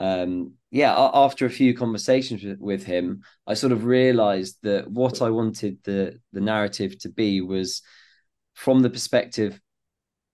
um, 0.00 0.54
yeah, 0.70 1.10
after 1.12 1.44
a 1.44 1.50
few 1.50 1.74
conversations 1.74 2.42
with, 2.58 2.84
him, 2.84 3.22
I 3.46 3.54
sort 3.54 3.72
of 3.72 3.84
realized 3.84 4.56
that 4.62 4.90
what 4.90 5.20
I 5.20 5.28
wanted 5.30 5.78
the 5.84 6.18
the 6.32 6.40
narrative 6.40 6.98
to 7.00 7.10
be 7.10 7.42
was 7.42 7.82
from 8.54 8.80
the 8.80 8.90
perspective 8.90 9.60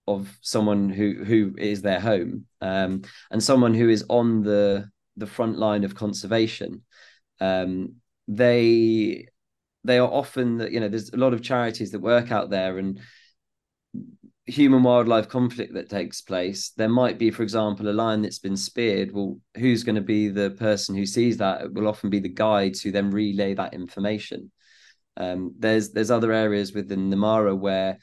of 0.07 0.37
someone 0.41 0.89
who 0.89 1.23
who 1.25 1.53
is 1.57 1.81
their 1.81 1.99
home 1.99 2.45
um, 2.61 3.01
and 3.29 3.43
someone 3.43 3.73
who 3.73 3.89
is 3.89 4.05
on 4.09 4.41
the 4.41 4.89
the 5.17 5.27
front 5.27 5.57
line 5.57 5.83
of 5.83 5.95
conservation. 5.95 6.83
Um, 7.41 7.95
they 8.27 9.27
they 9.83 9.97
are 9.97 10.09
often 10.09 10.59
that 10.59 10.71
you 10.71 10.79
know 10.79 10.87
there's 10.87 11.11
a 11.11 11.17
lot 11.17 11.33
of 11.33 11.41
charities 11.41 11.91
that 11.91 11.99
work 11.99 12.31
out 12.31 12.49
there 12.49 12.77
and 12.77 13.01
human 14.47 14.81
wildlife 14.81 15.27
conflict 15.27 15.73
that 15.73 15.89
takes 15.89 16.21
place 16.21 16.71
there 16.77 16.87
might 16.87 17.19
be 17.19 17.29
for 17.29 17.43
example 17.43 17.89
a 17.89 17.91
lion 17.91 18.21
that's 18.21 18.39
been 18.39 18.57
speared. 18.57 19.11
Well 19.11 19.39
who's 19.57 19.83
going 19.83 19.95
to 19.95 20.01
be 20.01 20.29
the 20.29 20.51
person 20.51 20.95
who 20.95 21.05
sees 21.05 21.37
that? 21.37 21.61
It 21.61 21.73
will 21.73 21.87
often 21.87 22.09
be 22.09 22.19
the 22.19 22.29
guides 22.29 22.81
who 22.81 22.91
then 22.91 23.11
relay 23.11 23.53
that 23.55 23.73
information. 23.73 24.51
Um, 25.17 25.53
there's 25.59 25.91
there's 25.91 26.11
other 26.11 26.31
areas 26.31 26.73
within 26.73 27.09
the 27.09 27.17
Namara 27.17 27.57
where 27.57 27.97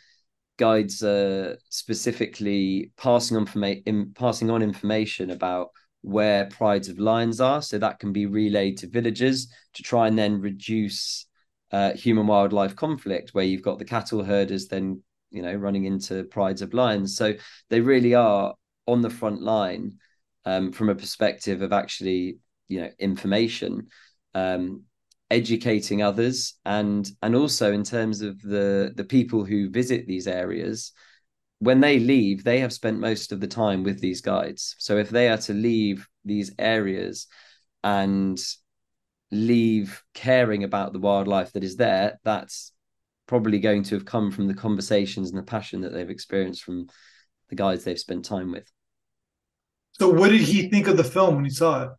guides 0.58 1.02
are 1.02 1.56
specifically 1.70 2.92
passing 2.96 3.36
on 3.36 3.48
in, 3.86 4.12
passing 4.14 4.50
on 4.50 4.62
information 4.62 5.30
about 5.30 5.70
where 6.02 6.46
prides 6.46 6.88
of 6.88 6.98
lions 6.98 7.40
are. 7.40 7.62
So 7.62 7.78
that 7.78 7.98
can 7.98 8.12
be 8.12 8.26
relayed 8.26 8.78
to 8.78 8.88
villagers 8.88 9.50
to 9.74 9.82
try 9.82 10.06
and 10.08 10.18
then 10.18 10.40
reduce 10.40 11.26
uh, 11.72 11.92
human 11.94 12.26
wildlife 12.26 12.76
conflict 12.76 13.30
where 13.32 13.44
you've 13.44 13.62
got 13.62 13.78
the 13.78 13.84
cattle 13.84 14.22
herders 14.22 14.68
then 14.68 15.02
you 15.34 15.42
know, 15.42 15.54
running 15.54 15.84
into 15.84 16.24
prides 16.24 16.62
of 16.62 16.72
lions. 16.72 17.16
So 17.16 17.34
they 17.68 17.80
really 17.80 18.14
are 18.14 18.54
on 18.86 19.02
the 19.02 19.10
front 19.10 19.42
line 19.42 19.98
um, 20.44 20.72
from 20.72 20.88
a 20.88 20.94
perspective 20.94 21.60
of 21.60 21.72
actually, 21.72 22.38
you 22.68 22.80
know, 22.80 22.90
information, 22.98 23.88
um, 24.34 24.84
educating 25.30 26.02
others, 26.02 26.54
and 26.64 27.10
and 27.22 27.34
also 27.34 27.72
in 27.72 27.82
terms 27.82 28.20
of 28.20 28.40
the 28.40 28.92
the 28.94 29.04
people 29.04 29.44
who 29.44 29.70
visit 29.70 30.06
these 30.06 30.28
areas. 30.28 30.92
When 31.60 31.80
they 31.80 31.98
leave, 31.98 32.44
they 32.44 32.60
have 32.60 32.72
spent 32.72 32.98
most 33.00 33.32
of 33.32 33.40
the 33.40 33.46
time 33.46 33.84
with 33.84 34.00
these 34.00 34.20
guides. 34.20 34.76
So 34.78 34.98
if 34.98 35.08
they 35.08 35.28
are 35.28 35.38
to 35.38 35.54
leave 35.54 36.06
these 36.24 36.52
areas 36.58 37.26
and 37.82 38.38
leave 39.30 40.02
caring 40.12 40.64
about 40.64 40.92
the 40.92 40.98
wildlife 40.98 41.52
that 41.52 41.64
is 41.64 41.76
there, 41.76 42.18
that's 42.22 42.73
probably 43.26 43.58
going 43.58 43.82
to 43.84 43.94
have 43.94 44.04
come 44.04 44.30
from 44.30 44.46
the 44.46 44.54
conversations 44.54 45.30
and 45.30 45.38
the 45.38 45.42
passion 45.42 45.80
that 45.80 45.92
they've 45.92 46.10
experienced 46.10 46.62
from 46.62 46.86
the 47.48 47.54
guys 47.54 47.84
they've 47.84 47.98
spent 47.98 48.24
time 48.24 48.52
with. 48.52 48.70
So, 49.92 50.10
what 50.10 50.30
did 50.30 50.40
he 50.40 50.68
think 50.68 50.88
of 50.88 50.96
the 50.96 51.04
film 51.04 51.36
when 51.36 51.44
he 51.44 51.50
saw 51.50 51.84
it? 51.84 51.90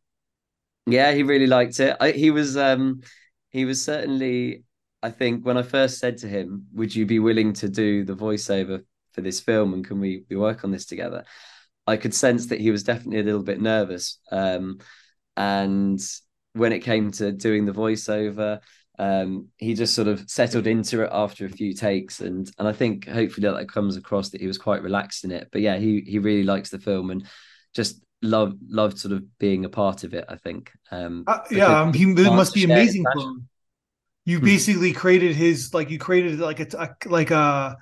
Yeah, 0.88 1.14
he 1.14 1.24
really 1.24 1.48
liked 1.48 1.80
it. 1.80 1.96
I, 2.00 2.12
he 2.12 2.30
was, 2.30 2.58
um, 2.58 3.02
he 3.50 3.66
was 3.66 3.84
certainly. 3.84 4.64
I 5.02 5.12
think 5.12 5.46
when 5.46 5.58
I 5.58 5.62
first 5.62 6.00
said 6.00 6.18
to 6.20 6.28
him, 6.28 6.66
"Would 6.74 6.96
you 6.96 7.06
be 7.06 7.20
willing 7.20 7.54
to 7.54 7.70
do 7.70 8.04
the 8.04 8.16
voiceover 8.16 8.84
for 9.14 9.22
this 9.22 9.40
film, 9.40 9.74
and 9.74 9.86
can 9.86 10.00
we, 10.00 10.26
we 10.30 10.36
work 10.36 10.64
on 10.64 10.72
this 10.72 10.86
together?" 10.86 11.26
I 11.88 11.98
could 11.98 12.14
sense 12.14 12.48
that 12.48 12.60
he 12.60 12.72
was 12.72 12.84
definitely 12.84 13.20
a 13.20 13.24
little 13.24 13.44
bit 13.44 13.62
nervous. 13.62 14.20
Um, 14.32 14.80
and 15.38 16.00
when 16.54 16.74
it 16.74 16.80
came 16.80 17.12
to 17.12 17.32
doing 17.32 17.66
the 17.66 17.74
voiceover, 17.74 18.60
um, 18.98 19.50
he 19.58 19.74
just 19.74 19.96
sort 19.96 20.08
of 20.08 20.30
settled 20.30 20.68
into 20.68 21.04
it 21.04 21.10
after 21.12 21.46
a 21.46 21.50
few 21.50 21.74
takes, 21.74 22.22
and 22.22 22.50
and 22.58 22.68
I 22.68 22.74
think 22.74 23.08
hopefully 23.08 23.50
that, 23.50 23.70
comes 23.70 23.98
across 23.98 24.30
that 24.30 24.42
he 24.42 24.48
was 24.48 24.58
quite 24.58 24.84
relaxed 24.84 25.24
in 25.24 25.32
it. 25.32 25.50
But 25.52 25.62
yeah, 25.62 25.78
he 25.78 26.02
he 26.02 26.20
really 26.20 26.44
likes 26.44 26.70
the 26.70 26.80
film 26.80 27.12
and 27.12 27.26
just 27.74 28.02
love 28.22 28.56
loved 28.68 28.98
sort 28.98 29.14
of 29.14 29.38
being 29.38 29.66
a 29.66 29.70
part 29.70 30.04
of 30.04 30.14
it. 30.14 30.26
I 30.30 30.38
think. 30.38 30.72
Um, 30.92 31.24
uh, 31.28 31.40
yeah, 31.52 31.82
um, 31.82 31.94
he 31.94 32.04
it 32.04 32.34
must 32.34 32.54
be 32.54 32.64
amazing. 32.64 33.06
You 34.26 34.40
hmm. 34.40 34.46
basically 34.46 34.94
created 34.94 35.36
his 35.36 35.74
like 35.74 35.90
you 35.90 36.00
created 36.00 36.40
like 36.40 36.60
a 36.60 36.96
like 37.06 37.32
a 37.32 37.78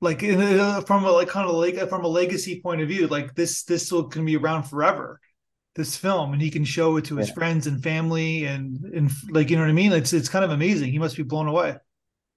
like 0.00 0.22
in 0.22 0.40
a, 0.40 0.82
from 0.82 1.04
a 1.04 1.10
like 1.10 1.28
kind 1.28 1.48
of 1.48 1.54
like 1.54 1.76
from 1.88 2.04
a 2.04 2.08
legacy 2.08 2.60
point 2.60 2.80
of 2.80 2.88
view. 2.88 3.06
Like 3.06 3.34
this 3.34 3.64
this 3.64 3.92
will 3.92 4.04
can 4.04 4.24
be 4.24 4.36
around 4.36 4.64
forever 4.64 5.20
this 5.74 5.96
film 5.96 6.32
and 6.32 6.42
he 6.42 6.50
can 6.50 6.64
show 6.64 6.96
it 6.96 7.04
to 7.06 7.16
his 7.16 7.28
yeah. 7.28 7.34
friends 7.34 7.66
and 7.66 7.82
family 7.82 8.44
and 8.44 8.84
and 8.94 9.10
like 9.30 9.48
you 9.50 9.56
know 9.56 9.62
what 9.62 9.70
I 9.70 9.74
mean? 9.74 9.92
It's 9.92 10.12
it's 10.12 10.28
kind 10.28 10.44
of 10.44 10.50
amazing. 10.50 10.92
He 10.92 10.98
must 10.98 11.16
be 11.16 11.22
blown 11.22 11.48
away. 11.48 11.76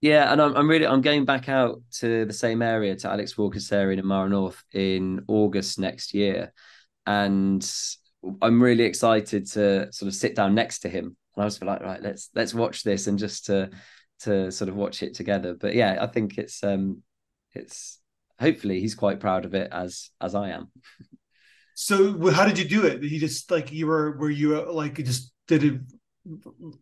Yeah 0.02 0.32
and 0.32 0.42
I'm, 0.42 0.56
I'm 0.56 0.70
really 0.70 0.88
I'm 0.88 1.02
going 1.02 1.26
back 1.26 1.50
out 1.50 1.82
to 2.00 2.26
the 2.26 2.34
same 2.34 2.62
area 2.62 2.96
to 2.96 3.10
Alex 3.10 3.38
Walker's 3.38 3.72
area 3.72 3.98
in 3.98 4.06
Mara 4.06 4.30
North 4.30 4.64
in 4.74 5.24
August 5.28 5.80
next 5.80 6.14
year. 6.14 6.54
And 7.06 7.70
I'm 8.42 8.62
really 8.62 8.84
excited 8.84 9.48
to 9.52 9.92
sort 9.92 10.08
of 10.08 10.16
sit 10.16 10.36
down 10.36 10.56
next 10.56 10.80
to 10.80 10.90
him. 10.90 11.18
And 11.36 11.42
I 11.42 11.46
was 11.46 11.62
like 11.62 11.82
right 11.82 12.02
let's 12.02 12.30
let's 12.36 12.54
watch 12.54 12.84
this 12.84 13.08
and 13.08 13.20
just 13.20 13.48
to 13.48 13.70
to 14.22 14.50
sort 14.52 14.70
of 14.70 14.76
watch 14.76 15.04
it 15.04 15.14
together. 15.14 15.56
But 15.56 15.76
yeah 15.76 15.98
I 16.00 16.08
think 16.08 16.38
it's 16.38 16.64
um 16.64 17.04
it's 17.54 18.00
hopefully 18.40 18.80
he's 18.80 18.96
quite 18.96 19.20
proud 19.20 19.44
of 19.44 19.54
it 19.56 19.70
as 19.74 20.10
as 20.22 20.36
I 20.36 20.52
am 20.52 20.72
So 21.76 22.32
how 22.32 22.46
did 22.46 22.58
you 22.58 22.66
do 22.66 22.86
it? 22.86 23.04
You 23.04 23.20
just 23.20 23.52
like 23.52 23.72
you 23.72 23.86
were 23.86 24.18
were 24.18 24.30
you 24.30 24.62
uh, 24.62 24.72
like 24.72 24.98
you 24.98 25.04
just 25.04 25.34
did 25.48 25.64
it? 25.64 25.82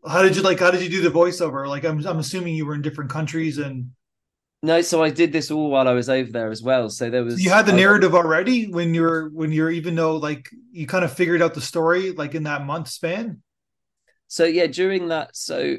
How 0.07 0.21
did 0.21 0.35
you 0.35 0.43
like? 0.43 0.59
How 0.59 0.71
did 0.71 0.83
you 0.83 0.89
do 0.89 1.01
the 1.01 1.09
voiceover? 1.09 1.67
Like 1.67 1.83
I'm 1.83 2.05
I'm 2.05 2.19
assuming 2.19 2.55
you 2.55 2.65
were 2.65 2.75
in 2.75 2.81
different 2.81 3.09
countries 3.09 3.57
and. 3.57 3.91
No, 4.62 4.79
so 4.81 5.03
I 5.03 5.09
did 5.09 5.33
this 5.33 5.51
all 5.51 5.69
while 5.71 5.89
I 5.89 5.93
was 5.93 6.07
over 6.07 6.31
there 6.31 6.50
as 6.50 6.62
well. 6.62 6.89
So 6.89 7.09
there 7.09 7.23
was. 7.23 7.35
So 7.35 7.41
you 7.41 7.50
had 7.50 7.65
the 7.65 7.73
narrative 7.73 8.13
already 8.15 8.67
when 8.71 8.93
you're 8.93 9.29
when 9.29 9.51
you're 9.51 9.71
even 9.71 9.95
though 9.95 10.15
like 10.15 10.47
you 10.71 10.88
kind 10.88 11.03
of 11.03 11.12
figured 11.12 11.41
out 11.41 11.55
the 11.55 11.59
story 11.59 12.12
like 12.12 12.35
in 12.35 12.43
that 12.43 12.63
month 12.63 12.88
span. 12.88 13.41
So 14.27 14.45
yeah, 14.45 14.67
during 14.67 15.09
that, 15.09 15.35
so 15.35 15.77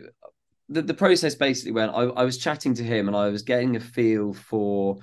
the 0.68 0.82
the 0.82 0.92
process 0.92 1.36
basically 1.36 1.72
went. 1.72 1.92
I, 1.92 2.02
I 2.02 2.24
was 2.24 2.36
chatting 2.36 2.74
to 2.74 2.82
him 2.82 3.06
and 3.06 3.16
I 3.16 3.28
was 3.28 3.42
getting 3.42 3.76
a 3.76 3.80
feel 3.80 4.34
for 4.34 4.98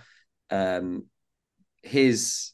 um 0.52 1.06
his 1.82 2.52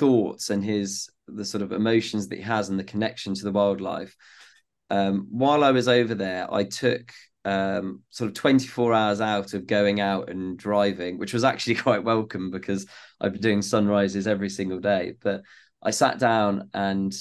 thoughts 0.00 0.48
and 0.48 0.64
his 0.64 1.10
the 1.28 1.44
sort 1.44 1.62
of 1.62 1.72
emotions 1.72 2.28
that 2.28 2.36
he 2.36 2.42
has 2.42 2.70
and 2.70 2.78
the 2.78 2.84
connection 2.84 3.34
to 3.34 3.44
the 3.44 3.52
wildlife. 3.52 4.16
Um, 4.88 5.28
while 5.30 5.62
I 5.62 5.70
was 5.70 5.86
over 5.86 6.14
there, 6.14 6.52
I 6.52 6.64
took 6.64 7.12
um, 7.44 8.00
sort 8.08 8.28
of 8.28 8.34
24 8.34 8.94
hours 8.94 9.20
out 9.20 9.54
of 9.54 9.66
going 9.66 10.00
out 10.00 10.30
and 10.30 10.58
driving, 10.58 11.18
which 11.18 11.34
was 11.34 11.44
actually 11.44 11.74
quite 11.86 12.02
welcome 12.02 12.50
because 12.50 12.86
I've 13.20 13.32
been 13.32 13.42
doing 13.42 13.62
sunrises 13.62 14.26
every 14.26 14.48
single 14.48 14.80
day. 14.80 15.14
But 15.22 15.42
I 15.82 15.90
sat 15.90 16.18
down 16.18 16.70
and 16.74 17.14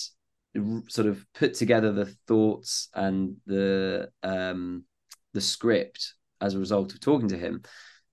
sort 0.88 1.07
of 1.07 1.24
put 1.36 1.53
together 1.53 1.91
the 1.91 2.07
thoughts 2.27 2.89
and 2.95 3.36
the 3.45 4.09
um, 4.24 4.86
the 5.33 5.41
script 5.41 6.13
as 6.41 6.55
a 6.55 6.59
result 6.59 6.93
of 6.93 7.01
talking 7.01 7.27
to 7.29 7.38
him. 7.38 7.62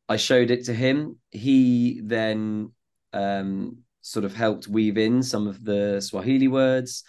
I 0.08 0.16
showed 0.16 0.50
it 0.50 0.66
to 0.66 0.74
him. 0.74 1.18
He 1.30 2.00
then 2.04 2.72
um, 3.12 3.78
sort 4.06 4.24
of 4.24 4.34
helped 4.34 4.68
weave 4.68 4.96
in 4.96 5.20
some 5.20 5.48
of 5.48 5.64
the 5.64 6.00
Swahili 6.00 6.46
words. 6.46 7.02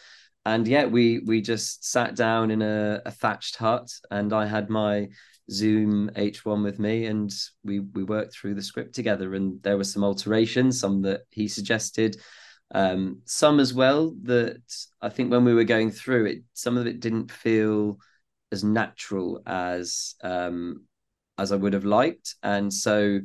And 0.46 0.68
yeah, 0.68 0.86
we 0.86 1.20
we 1.20 1.42
just 1.42 1.86
sat 1.86 2.16
down 2.16 2.50
in 2.50 2.62
a, 2.62 3.02
a 3.06 3.12
thatched 3.12 3.58
hut, 3.58 3.88
and 4.10 4.34
I 4.34 4.46
had 4.46 4.70
my 4.70 5.10
Zoom 5.52 6.10
H1 6.16 6.64
with 6.64 6.80
me, 6.80 7.06
and 7.06 7.32
we 7.64 7.82
we 7.82 8.04
worked 8.04 8.34
through 8.34 8.56
the 8.56 8.64
script 8.64 8.96
together. 8.96 9.36
And 9.36 9.62
there 9.62 9.78
were 9.78 9.84
some 9.84 10.04
alterations, 10.04 10.80
some 10.80 11.04
that 11.04 11.22
he 11.30 11.48
suggested, 11.48 12.18
um, 12.74 13.22
some 13.26 13.60
as 13.60 13.74
well 13.74 14.16
that 14.24 14.62
I 15.02 15.10
think 15.10 15.30
when 15.30 15.46
we 15.46 15.54
were 15.54 15.66
going 15.66 15.92
through 15.92 16.26
it, 16.26 16.44
some 16.54 16.78
of 16.78 16.88
it 16.88 17.00
didn't 17.00 17.32
feel 17.32 18.00
as 18.52 18.64
natural 18.64 19.42
as 19.46 20.16
um, 20.24 20.86
as 21.38 21.52
I 21.52 21.58
would 21.58 21.74
have 21.74 21.86
liked, 21.86 22.36
and 22.42 22.74
so 22.74 23.20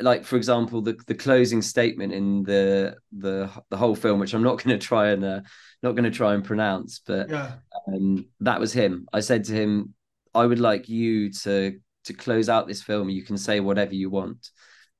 like 0.00 0.24
for 0.24 0.36
example 0.36 0.82
the 0.82 0.96
the 1.06 1.14
closing 1.14 1.62
statement 1.62 2.12
in 2.12 2.42
the 2.42 2.96
the 3.18 3.50
the 3.70 3.76
whole 3.76 3.94
film 3.94 4.18
which 4.18 4.34
i'm 4.34 4.42
not 4.42 4.56
going 4.62 4.78
to 4.78 4.86
try 4.86 5.08
and 5.08 5.24
uh, 5.24 5.40
not 5.82 5.92
going 5.92 6.04
to 6.04 6.10
try 6.10 6.34
and 6.34 6.44
pronounce 6.44 7.00
but 7.06 7.28
yeah. 7.28 7.52
um, 7.88 8.26
that 8.40 8.58
was 8.58 8.72
him. 8.72 9.06
I 9.12 9.20
said 9.20 9.44
to 9.44 9.52
him 9.52 9.94
i 10.34 10.44
would 10.44 10.58
like 10.58 10.88
you 10.88 11.30
to 11.32 11.78
to 12.04 12.12
close 12.12 12.48
out 12.48 12.68
this 12.68 12.82
film. 12.82 13.08
You 13.08 13.22
can 13.22 13.36
say 13.36 13.60
whatever 13.60 13.94
you 13.94 14.10
want. 14.10 14.50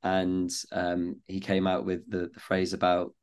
And 0.02 0.50
um, 0.72 1.20
he 1.26 1.40
came 1.40 1.66
out 1.66 1.86
with 1.86 2.10
the, 2.10 2.30
the 2.32 2.40
phrase 2.40 2.72
about 2.72 3.14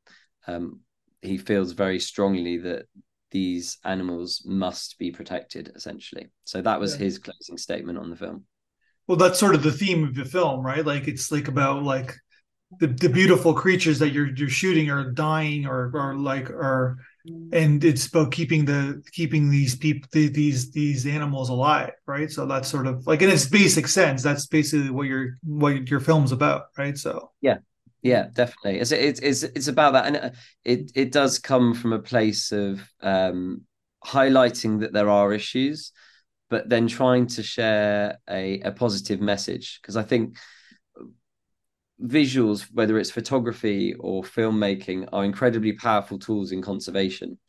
um, 0.48 0.80
he 1.22 1.38
feels 1.38 1.74
very 1.74 2.00
strongly 2.00 2.58
that 2.60 2.86
these 3.30 3.78
animals 3.84 4.44
must 4.46 4.98
be 4.98 5.12
protected 5.12 5.72
essentially. 5.76 6.32
So 6.44 6.62
that 6.62 6.80
was 6.80 6.94
yeah. 6.94 7.06
his 7.06 7.20
closing 7.20 7.58
statement 7.58 7.98
on 7.98 8.10
the 8.10 8.16
film 8.16 8.46
well 9.12 9.18
that's 9.18 9.40
sort 9.40 9.56
of 9.56 9.62
the 9.62 9.74
theme 9.74 10.06
of 10.06 10.16
the 10.16 10.24
film 10.24 10.66
right? 10.66 10.86
Like 10.86 11.10
it's 11.10 11.34
like 11.34 11.50
about 11.50 11.84
like 11.84 12.16
the, 12.80 12.88
the 12.88 13.10
beautiful 13.10 13.54
creatures 13.54 14.00
that 14.00 14.12
you're 14.12 14.34
you're 14.38 14.48
shooting 14.48 14.90
are 14.90 15.12
dying 15.12 15.66
or 15.66 15.92
or 15.94 16.16
like 16.16 16.50
are 16.50 16.98
and 17.52 17.84
it's 17.84 18.08
about 18.08 18.32
keeping 18.32 18.64
the 18.64 19.04
keeping 19.12 19.50
these 19.50 19.76
people 19.76 20.08
these 20.14 20.72
these 20.72 21.06
animals 21.06 21.50
alive 21.50 21.92
right? 22.06 22.32
So 22.32 22.46
that's 22.46 22.70
sort 22.70 22.88
of 22.88 23.06
like 23.06 23.22
in 23.22 23.30
its 23.30 23.50
basic 23.50 23.90
sense 23.90 24.24
that's 24.24 24.48
basically 24.48 24.92
what 24.92 25.08
your 25.08 25.38
what 25.44 25.90
your 25.90 26.00
film's 26.00 26.32
about 26.32 26.68
right? 26.78 26.98
So. 26.98 27.32
Yeah. 27.42 27.58
Yeah 28.02 28.30
definitely. 28.34 28.80
It's 28.80 28.94
it's 28.94 29.44
it's, 29.44 29.68
about 29.68 29.92
that. 29.92 30.06
And 30.06 30.16
uh, 30.16 30.30
it 30.64 30.90
it 30.96 31.12
does 31.12 31.38
come 31.38 31.74
from 31.74 31.92
a 31.92 32.00
place 32.00 32.54
of 32.54 32.80
um 33.02 33.64
highlighting 34.06 34.80
that 34.80 34.94
there 34.94 35.10
are 35.10 35.34
issues 35.34 35.92
but 36.52 36.68
then 36.68 36.86
trying 36.86 37.26
to 37.26 37.42
share 37.42 38.18
a, 38.30 38.60
a 38.60 38.72
positive 38.74 39.22
message 39.22 39.80
because 39.82 39.96
I 39.96 40.04
think 40.04 40.36
visuals, 42.04 42.68
whether 42.74 43.00
it's 43.00 43.10
photography 43.10 43.96
or 43.98 44.22
filmmaking, 44.22 45.08
are 45.14 45.24
incredibly 45.24 45.72
powerful 45.72 46.20
tools 46.20 46.52
in 46.52 46.62
conservation. 46.62 47.40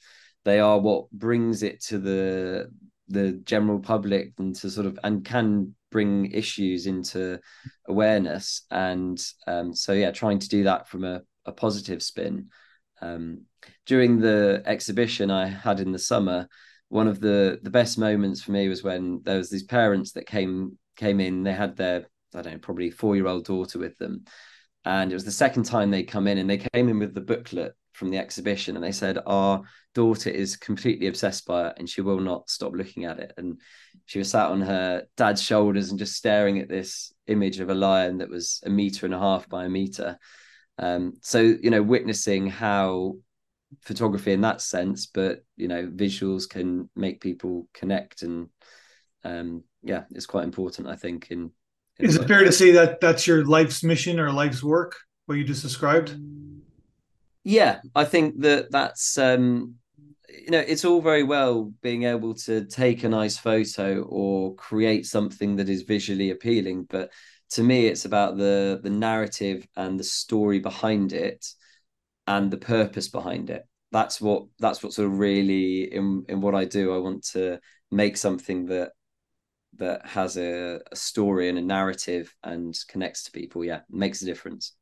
They 0.45 0.61
are 0.61 0.79
what 0.79 1.11
brings 1.11 1.65
it 1.65 1.83
to 1.87 1.99
the 1.99 2.71
the 3.09 3.33
general 3.45 3.81
public 3.81 4.33
and 4.39 4.55
to 4.55 4.71
sort 4.71 4.87
of 4.87 4.99
and 5.03 5.25
can 5.25 5.75
bring 5.91 6.31
issues 6.31 6.87
into 6.87 7.41
awareness. 7.89 8.63
And 8.71 9.23
um, 9.49 9.75
so 9.75 9.93
yeah, 9.93 10.13
trying 10.13 10.39
to 10.39 10.49
do 10.49 10.63
that 10.65 10.89
from 10.89 11.03
a, 11.03 11.23
a 11.45 11.51
positive 11.51 12.05
spin. 12.05 12.51
Um, 13.01 13.47
during 13.85 14.21
the 14.21 14.63
exhibition 14.65 15.29
I 15.29 15.47
had 15.49 15.81
in 15.81 15.91
the 15.91 15.99
summer, 15.99 16.47
one 16.93 17.09
of 17.09 17.21
the 17.21 17.59
the 17.63 17.71
best 17.71 17.97
moments 17.97 18.43
for 18.43 18.53
me 18.53 18.69
was 18.69 18.83
when 18.83 19.23
there 19.23 19.39
was 19.39 19.49
these 19.49 19.63
parents 19.63 20.13
that 20.13 20.27
came 20.27 20.77
came 20.95 21.21
in. 21.21 21.43
They 21.43 21.55
had 21.55 21.75
their 21.75 22.07
I 22.35 22.43
don't 22.43 22.53
know 22.53 22.59
probably 22.59 22.91
four 22.91 23.17
year 23.17 23.29
old 23.29 23.47
daughter 23.47 23.79
with 23.79 23.97
them, 23.97 24.25
and 24.85 25.11
it 25.11 25.15
was 25.15 25.25
the 25.25 25.31
second 25.31 25.63
time 25.63 25.91
they 25.91 26.03
come 26.03 26.27
in, 26.27 26.37
and 26.37 26.51
they 26.51 26.59
came 26.59 26.91
in 26.91 26.99
with 26.99 27.15
the 27.15 27.23
booklet 27.23 27.73
from 27.95 28.11
the 28.11 28.19
exhibition, 28.19 28.77
and 28.77 28.85
they 28.85 28.93
said 28.93 29.19
our 29.25 29.63
daughter 29.95 30.29
is 30.29 30.59
completely 30.59 31.07
obsessed 31.07 31.47
by 31.47 31.69
it, 31.69 31.75
and 31.79 31.89
she 31.89 32.03
will 32.03 32.21
not 32.21 32.51
stop 32.51 32.75
looking 32.75 33.07
at 33.07 33.19
it. 33.19 33.33
And 33.39 33.59
she 34.05 34.19
was 34.19 34.29
sat 34.29 34.51
on 34.51 34.61
her 34.61 35.05
dad's 35.17 35.43
shoulders 35.43 35.89
and 35.89 35.99
just 35.99 36.15
staring 36.15 36.59
at 36.59 36.69
this 36.69 37.11
image 37.27 37.59
of 37.59 37.71
a 37.71 37.75
lion 37.75 38.19
that 38.19 38.29
was 38.29 38.61
a 38.67 38.71
meter 38.71 39.07
and 39.07 39.15
a 39.15 39.19
half 39.19 39.49
by 39.49 39.65
a 39.65 39.71
meter. 39.71 40.19
Um, 40.77 41.15
so 41.23 41.41
you 41.41 41.71
know, 41.71 41.83
witnessing 41.83 42.49
how 42.49 43.15
photography 43.81 44.33
in 44.33 44.43
that 44.43 44.61
sense, 44.61 45.07
but 45.07 45.45
you 45.57 45.69
know, 45.69 45.87
visuals 45.87 46.49
can 46.49 46.89
make 46.95 47.21
people 47.21 47.69
connect, 47.73 48.23
and 48.23 48.49
um, 49.25 49.65
yeah, 49.83 50.05
it's 50.11 50.27
quite 50.27 50.45
important, 50.45 50.89
I 50.89 50.97
think. 50.97 51.31
In, 51.31 51.51
in 51.99 52.07
is 52.07 52.17
it 52.17 52.29
fair 52.29 52.45
to 52.45 52.53
say 52.53 52.73
that 52.73 53.01
that's 53.01 53.27
your 53.27 53.45
life's 53.45 53.83
mission 53.83 54.21
or 54.21 54.33
life's 54.33 54.63
work? 54.63 54.97
What 55.27 55.37
you 55.37 55.45
just 55.45 55.63
described? 55.63 56.17
Yeah, 57.45 57.81
I 57.95 58.05
think 58.05 58.41
that 58.41 58.71
that's 58.71 59.19
um, 59.19 59.77
you 60.29 60.51
know 60.51 60.61
it's 60.61 60.85
all 60.85 61.01
very 61.01 61.23
well 61.23 61.73
being 61.83 62.05
able 62.05 62.35
to 62.35 62.65
take 62.67 63.05
a 63.05 63.09
nice 63.09 63.37
photo 63.37 64.03
or 64.03 64.55
create 64.55 65.07
something 65.07 65.57
that 65.57 65.69
is 65.69 65.83
visually 65.83 66.31
appealing, 66.31 66.85
but 66.85 67.11
to 67.51 67.63
me 67.63 67.87
it's 67.87 68.05
about 68.05 68.37
the 68.37 68.81
the 68.83 68.91
narrative 68.91 69.67
and 69.77 69.99
the 69.99 70.05
story 70.05 70.59
behind 70.59 71.13
it 71.13 71.47
and 72.27 72.51
the 72.51 72.57
purpose 72.57 73.09
behind 73.09 73.51
it. 73.51 73.67
That's 73.91 74.21
what 74.21 74.45
that's 74.59 74.83
what 74.83 74.93
sort 74.93 75.09
of 75.09 75.19
really 75.19 75.93
in 75.93 76.25
in 76.29 76.41
what 76.41 76.55
I 76.55 76.65
do. 76.65 76.95
I 76.95 76.99
want 76.99 77.25
to 77.33 77.61
make 77.91 78.17
something 78.17 78.67
that 78.67 78.93
that 79.77 80.07
has 80.07 80.37
a, 80.37 80.81
a 80.91 80.97
story 80.97 81.49
and 81.49 81.59
a 81.59 81.63
narrative 81.63 82.35
and 82.43 82.75
connects 82.89 83.25
to 83.25 83.33
people. 83.33 83.65
Yeah 83.65 83.81
makes 83.91 84.23
a 84.23 84.27
difference. 84.27 84.73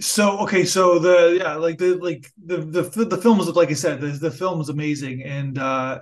So 0.00 0.38
okay 0.40 0.64
so 0.64 0.98
the 0.98 1.38
yeah 1.40 1.54
like 1.54 1.78
the 1.78 1.96
like 1.96 2.30
the 2.44 2.58
the 2.58 2.82
the 3.04 3.16
film 3.18 3.38
is 3.40 3.48
like 3.48 3.70
i 3.70 3.74
said 3.74 4.00
the, 4.00 4.08
the 4.08 4.30
film 4.30 4.60
is 4.60 4.68
amazing. 4.68 5.22
And 5.22 5.58
uh 5.58 6.00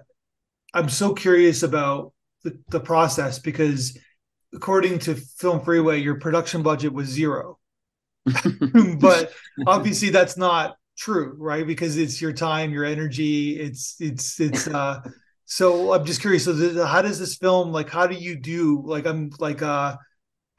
i'm 0.75 0.89
so 0.89 1.13
curious 1.15 1.63
about 1.63 2.13
the, 2.43 2.59
the 2.71 2.81
process 2.81 3.39
because 3.39 3.99
according 4.55 4.99
to 5.01 5.15
film 5.15 5.61
freeway 5.63 5.99
your 6.01 6.19
production 6.19 6.63
budget 6.63 6.93
was 6.93 7.09
zero 7.09 7.59
but 9.01 9.33
obviously 9.67 10.11
that's 10.11 10.37
not 10.37 10.77
true 10.97 11.35
right? 11.39 11.67
Because 11.67 11.97
it's 11.97 12.21
your 12.21 12.33
time 12.33 12.73
your 12.73 12.85
energy 12.85 13.59
it's 13.61 13.97
it's 14.01 14.39
it's 14.41 14.69
uh 14.69 15.01
so 15.45 15.93
i'm 15.93 16.05
just 16.05 16.21
curious 16.21 16.45
so 16.45 16.87
how 16.87 17.03
does 17.03 17.19
this 17.19 17.37
film 17.37 17.73
like 17.73 17.91
how 17.91 18.07
do 18.07 18.15
you 18.15 18.37
do 18.37 18.83
like 18.87 19.07
i'm 19.07 19.31
like 19.39 19.61
uh 19.61 19.97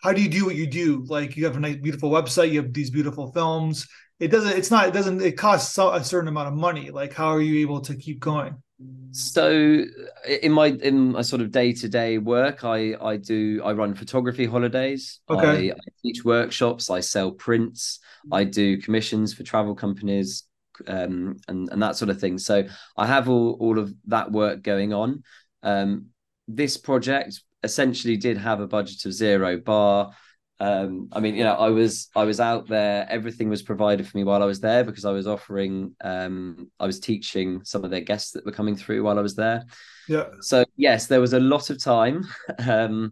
how 0.04 0.12
do 0.12 0.22
you 0.22 0.30
do 0.30 0.46
what 0.46 0.56
you 0.56 0.68
do? 0.68 1.06
Like 1.08 1.38
you 1.38 1.46
have 1.46 1.56
a 1.56 1.60
nice 1.62 1.78
beautiful 1.78 2.12
website 2.12 2.52
you 2.52 2.62
have 2.62 2.74
these 2.74 2.90
beautiful 2.90 3.32
films. 3.32 3.88
It 4.20 4.28
doesn't 4.28 4.58
it's 4.58 4.70
not 4.70 4.90
it 4.90 4.94
doesn't 4.94 5.22
it 5.22 5.38
costs 5.38 5.78
a 5.78 6.04
certain 6.04 6.28
amount 6.28 6.50
of 6.50 6.54
money. 6.54 6.92
Like 6.92 7.14
how 7.14 7.30
are 7.30 7.42
you 7.42 7.62
able 7.62 7.80
to 7.82 7.96
keep 7.96 8.20
going 8.20 8.62
so 9.12 9.84
in 10.42 10.52
my 10.52 10.68
in 10.68 11.12
my 11.12 11.22
sort 11.22 11.42
of 11.42 11.52
day-to-day 11.52 12.18
work 12.18 12.64
i 12.64 12.96
i 13.02 13.16
do 13.16 13.62
i 13.64 13.72
run 13.72 13.94
photography 13.94 14.46
holidays. 14.46 15.20
Okay. 15.30 15.72
I, 15.72 15.74
I 15.74 15.90
teach 16.02 16.26
workshops 16.26 16.90
i 16.90 17.00
sell 17.00 17.32
prints 17.32 18.00
i 18.32 18.44
do 18.44 18.78
commissions 18.78 19.34
for 19.34 19.44
travel 19.44 19.76
companies 19.76 20.44
um, 20.88 21.38
and 21.48 21.70
and 21.70 21.82
that 21.82 21.96
sort 21.96 22.10
of 22.10 22.20
thing. 22.20 22.38
So 22.38 22.64
i 22.98 23.06
have 23.06 23.30
all 23.30 23.58
all 23.60 23.80
of 23.80 23.94
that 24.08 24.32
work 24.32 24.64
going 24.64 24.94
on. 24.94 25.24
Um, 25.62 26.08
this 26.48 26.78
project 26.78 27.42
essentially 27.64 28.18
did 28.18 28.38
have 28.38 28.60
a 28.60 28.68
budget 28.68 29.06
of 29.06 29.14
zero 29.14 29.58
bar 29.58 30.12
um, 30.64 31.10
I 31.12 31.20
mean, 31.20 31.36
you 31.36 31.44
know, 31.44 31.56
I 31.56 31.72
was 31.72 32.10
I 32.16 32.24
was 32.24 32.40
out 32.40 32.70
there. 32.70 33.06
Everything 33.10 33.50
was 33.50 33.62
provided 33.62 34.08
for 34.08 34.18
me 34.18 34.24
while 34.24 34.42
I 34.42 34.46
was 34.46 34.62
there 34.62 34.86
because 34.86 35.04
I 35.04 35.12
was 35.12 35.28
offering, 35.28 35.94
um, 36.02 36.72
I 36.80 36.86
was 36.86 37.02
teaching 37.02 37.66
some 37.66 37.84
of 37.84 37.92
their 37.92 38.00
guests 38.00 38.32
that 38.32 38.46
were 38.46 38.54
coming 38.54 38.78
through 38.78 39.04
while 39.04 39.20
I 39.20 39.22
was 39.22 39.36
there. 39.36 39.66
Yeah. 40.08 40.28
So 40.40 40.64
yes, 40.78 41.08
there 41.08 41.20
was 41.20 41.34
a 41.34 41.40
lot 41.40 41.70
of 41.70 41.84
time, 41.84 42.24
um, 42.66 43.12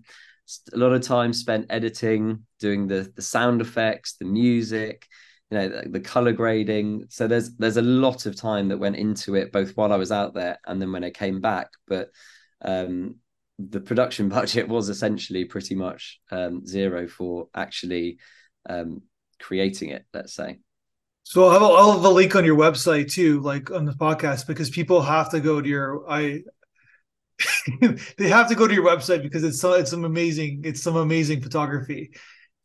a 0.72 0.78
lot 0.78 0.94
of 0.94 1.02
time 1.02 1.34
spent 1.34 1.66
editing, 1.70 2.46
doing 2.58 2.88
the 2.88 3.12
the 3.18 3.22
sound 3.22 3.60
effects, 3.60 4.14
the 4.14 4.26
music, 4.26 5.06
you 5.50 5.58
know, 5.58 5.68
the, 5.68 5.90
the 5.90 6.00
color 6.00 6.32
grading. 6.32 7.08
So 7.10 7.28
there's 7.28 7.58
there's 7.58 7.76
a 7.76 7.82
lot 7.82 8.28
of 8.28 8.38
time 8.38 8.70
that 8.70 8.80
went 8.80 8.96
into 8.96 9.36
it, 9.36 9.52
both 9.52 9.76
while 9.76 9.92
I 9.92 9.98
was 9.98 10.14
out 10.14 10.34
there 10.34 10.58
and 10.66 10.82
then 10.82 10.94
when 10.94 11.04
I 11.04 11.10
came 11.10 11.42
back. 11.42 11.68
But 11.86 12.12
um, 12.62 13.16
the 13.70 13.82
production 13.82 14.30
budget 14.38 14.68
was 14.68 14.90
essentially 14.90 15.46
pretty 15.46 15.76
much 15.76 16.20
um, 16.32 16.66
zero 16.66 17.08
for 17.08 17.48
actually 17.54 18.18
um, 18.70 19.02
creating 19.40 19.90
it. 19.90 20.06
Let's 20.14 20.34
say. 20.34 20.60
So 21.24 21.46
I'll 21.46 21.52
have, 21.52 21.62
I'll 21.62 21.92
have 21.94 22.04
a 22.04 22.10
link 22.10 22.36
on 22.36 22.46
your 22.46 22.58
website 22.58 23.12
too, 23.12 23.40
like 23.42 23.72
on 23.72 23.86
the 23.86 23.94
podcast, 23.94 24.48
because 24.48 24.70
people 24.70 25.02
have 25.02 25.30
to 25.32 25.40
go 25.40 25.62
to 25.62 25.70
your 25.70 26.10
I. 26.10 26.42
they 28.18 28.30
have 28.30 28.50
to 28.50 28.56
go 28.56 28.68
to 28.68 28.74
your 28.74 28.86
website 28.86 29.24
because 29.24 29.44
it's 29.44 29.60
some, 29.60 29.80
it's 29.80 29.90
some 29.90 30.06
amazing 30.06 30.62
it's 30.64 30.82
some 30.84 30.96
amazing 30.96 31.42
photography. 31.42 32.12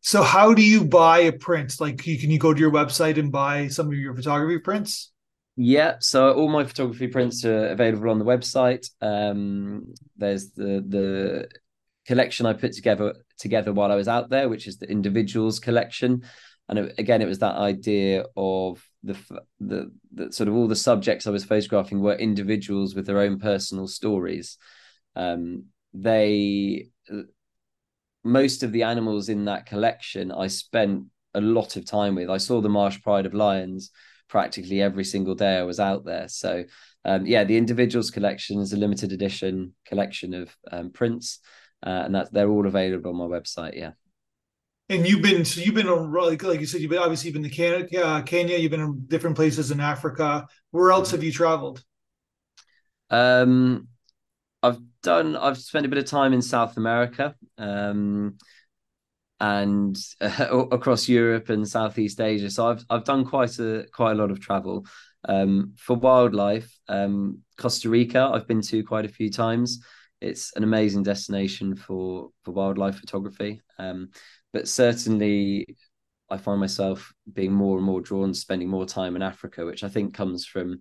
So 0.01 0.23
how 0.23 0.55
do 0.55 0.63
you 0.63 0.85
buy 0.85 1.19
a 1.21 1.33
print? 1.33 1.81
Like, 1.81 2.07
you, 2.07 2.17
can 2.17 2.31
you 2.31 2.39
go 2.39 2.55
to 2.55 2.61
your 2.61 2.71
website 2.71 3.19
and 3.19 3.33
buy 3.33 3.67
some 3.67 3.89
of 3.89 3.95
your 3.95 4.15
photography 4.15 4.61
prints? 4.61 5.11
Yeah, 5.57 5.97
so 6.01 6.35
all 6.35 6.49
my 6.49 6.65
photography 6.65 7.09
prints 7.09 7.45
are 7.45 7.69
available 7.69 8.11
on 8.11 8.19
the 8.19 8.27
website. 8.27 8.91
Um, 9.01 9.95
there's 10.17 10.51
the 10.51 10.85
the 10.87 11.49
collection 12.07 12.45
I 12.45 12.53
put 12.53 12.73
together 12.73 13.15
together 13.39 13.73
while 13.73 13.91
I 13.91 13.95
was 13.95 14.09
out 14.09 14.29
there, 14.29 14.51
which 14.51 14.67
is 14.67 14.77
the 14.77 14.91
individuals 14.91 15.59
collection, 15.59 16.25
and 16.69 16.79
it, 16.79 16.95
again, 16.99 17.23
it 17.23 17.29
was 17.29 17.39
that 17.39 17.57
idea 17.57 18.27
of 18.37 18.85
the, 19.03 19.17
the 19.59 19.91
the 20.13 20.31
sort 20.31 20.49
of 20.49 20.55
all 20.55 20.69
the 20.69 20.77
subjects 20.77 21.27
I 21.27 21.31
was 21.31 21.45
photographing 21.45 22.01
were 22.01 22.15
individuals 22.15 22.95
with 22.95 23.07
their 23.07 23.21
own 23.21 23.39
personal 23.39 23.89
stories. 23.89 24.59
Um, 25.15 25.67
they 25.95 26.91
most 28.25 28.63
of 28.63 28.73
the 28.73 28.83
animals 28.83 29.29
in 29.29 29.45
that 29.47 29.67
collection 29.67 30.33
I 30.33 30.49
spent 30.49 31.05
a 31.35 31.41
lot 31.41 31.77
of 31.77 31.87
time 31.87 32.15
with. 32.15 32.29
I 32.29 32.39
saw 32.39 32.61
the 32.61 32.69
Marsh 32.69 33.01
Pride 33.03 33.27
of 33.27 33.35
Lions 33.35 33.91
practically 34.29 34.83
every 34.83 35.05
single 35.05 35.35
day 35.35 35.59
I 35.59 35.63
was 35.63 35.81
out 35.81 36.05
there. 36.05 36.29
So 36.29 36.65
um, 37.05 37.25
yeah, 37.25 37.45
the 37.45 37.57
individuals 37.57 38.11
collection 38.11 38.61
is 38.61 38.73
a 38.73 38.77
limited 38.77 39.13
edition 39.13 39.75
collection 39.87 40.35
of 40.35 40.55
um, 40.73 40.91
prints, 40.91 41.39
uh, 41.87 42.03
and 42.05 42.15
that 42.15 42.33
they're 42.33 42.51
all 42.51 42.67
available 42.67 43.11
on 43.11 43.17
my 43.17 43.39
website. 43.39 43.77
Yeah. 43.77 43.93
And 44.89 45.07
you've 45.07 45.23
been 45.23 45.45
so 45.45 45.61
you've 45.61 45.75
been 45.75 45.87
like 46.13 46.43
like 46.43 46.61
you 46.61 46.67
said 46.67 46.81
you've 46.81 46.91
been 46.91 46.99
obviously 46.99 47.29
you've 47.29 47.41
been 47.41 47.49
to 47.49 47.57
Canada, 47.57 48.05
uh, 48.05 48.23
Kenya. 48.23 48.59
You've 48.59 48.71
been 48.71 48.81
in 48.81 49.05
different 49.07 49.37
places 49.37 49.71
in 49.71 49.81
Africa. 49.81 50.47
Where 50.71 50.91
else 50.91 51.13
have 51.13 51.23
you 51.23 51.33
traveled? 51.33 51.83
Um, 53.11 53.89
I've 54.63 54.81
done. 55.03 55.37
I've 55.37 55.59
spent 55.59 55.87
a 55.87 55.89
bit 55.89 55.99
of 55.99 56.07
time 56.07 56.33
in 56.33 56.43
South 56.43 56.77
America. 56.77 57.35
Um, 57.57 58.39
and 59.41 59.97
uh, 60.21 60.67
across 60.73 61.09
Europe 61.09 61.49
and 61.49 61.69
Southeast 61.69 62.21
Asia. 62.21 62.51
So 62.51 62.69
I've 62.69 62.85
I've 62.91 63.05
done 63.05 63.25
quite 63.25 63.59
a 63.59 63.87
quite 63.93 64.13
a 64.13 64.17
lot 64.17 64.31
of 64.31 64.41
travel. 64.41 64.87
Um, 65.29 65.75
for 65.77 65.97
wildlife, 65.97 66.73
um, 66.89 67.41
Costa 67.59 67.89
Rica 67.89 68.31
I've 68.33 68.47
been 68.47 68.63
to 68.63 68.85
quite 68.85 69.05
a 69.05 69.09
few 69.09 69.31
times. 69.31 69.85
It's 70.21 70.55
an 70.57 70.63
amazing 70.63 71.03
destination 71.03 71.77
for 71.77 72.31
for 72.45 72.53
wildlife 72.53 72.99
photography. 72.99 73.61
Um, 73.79 74.11
but 74.53 74.69
certainly, 74.69 75.77
I 76.31 76.39
find 76.39 76.61
myself 76.61 77.13
being 77.33 77.53
more 77.53 77.77
and 77.77 77.87
more 77.87 78.01
drawn 78.01 78.33
to 78.33 78.39
spending 78.39 78.69
more 78.69 78.87
time 78.87 79.17
in 79.17 79.23
Africa, 79.23 79.67
which 79.67 79.85
I 79.85 79.89
think 79.89 80.15
comes 80.15 80.47
from 80.47 80.81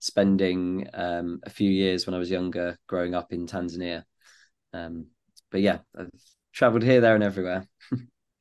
spending 0.00 0.88
um, 0.94 1.40
a 1.44 1.50
few 1.50 1.70
years 1.70 2.06
when 2.06 2.14
I 2.14 2.18
was 2.18 2.30
younger, 2.30 2.76
growing 2.88 3.14
up 3.14 3.32
in 3.32 3.46
Tanzania. 3.46 4.02
Um, 4.72 5.06
but 5.50 5.60
yeah, 5.60 5.78
traveled 6.52 6.82
here, 6.82 7.00
there, 7.00 7.14
and 7.14 7.24
everywhere. 7.24 7.66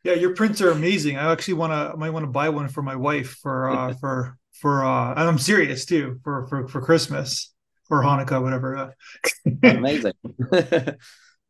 yeah, 0.03 0.13
your 0.13 0.35
prints 0.35 0.61
are 0.61 0.71
amazing. 0.71 1.17
I 1.17 1.31
actually 1.31 1.55
want 1.55 1.71
to, 1.71 1.93
I 1.93 1.95
might 1.95 2.11
want 2.11 2.23
to 2.23 2.31
buy 2.31 2.49
one 2.49 2.67
for 2.67 2.81
my 2.81 2.95
wife 2.95 3.37
for, 3.41 3.69
uh, 3.69 3.93
for, 3.99 4.37
for, 4.53 4.83
uh, 4.83 5.11
and 5.11 5.19
I'm 5.19 5.39
serious 5.39 5.85
too, 5.85 6.19
for, 6.23 6.47
for, 6.47 6.67
for 6.67 6.81
Christmas 6.81 7.53
or 7.89 8.01
Hanukkah, 8.01 8.41
whatever. 8.41 8.95
amazing. 9.63 10.13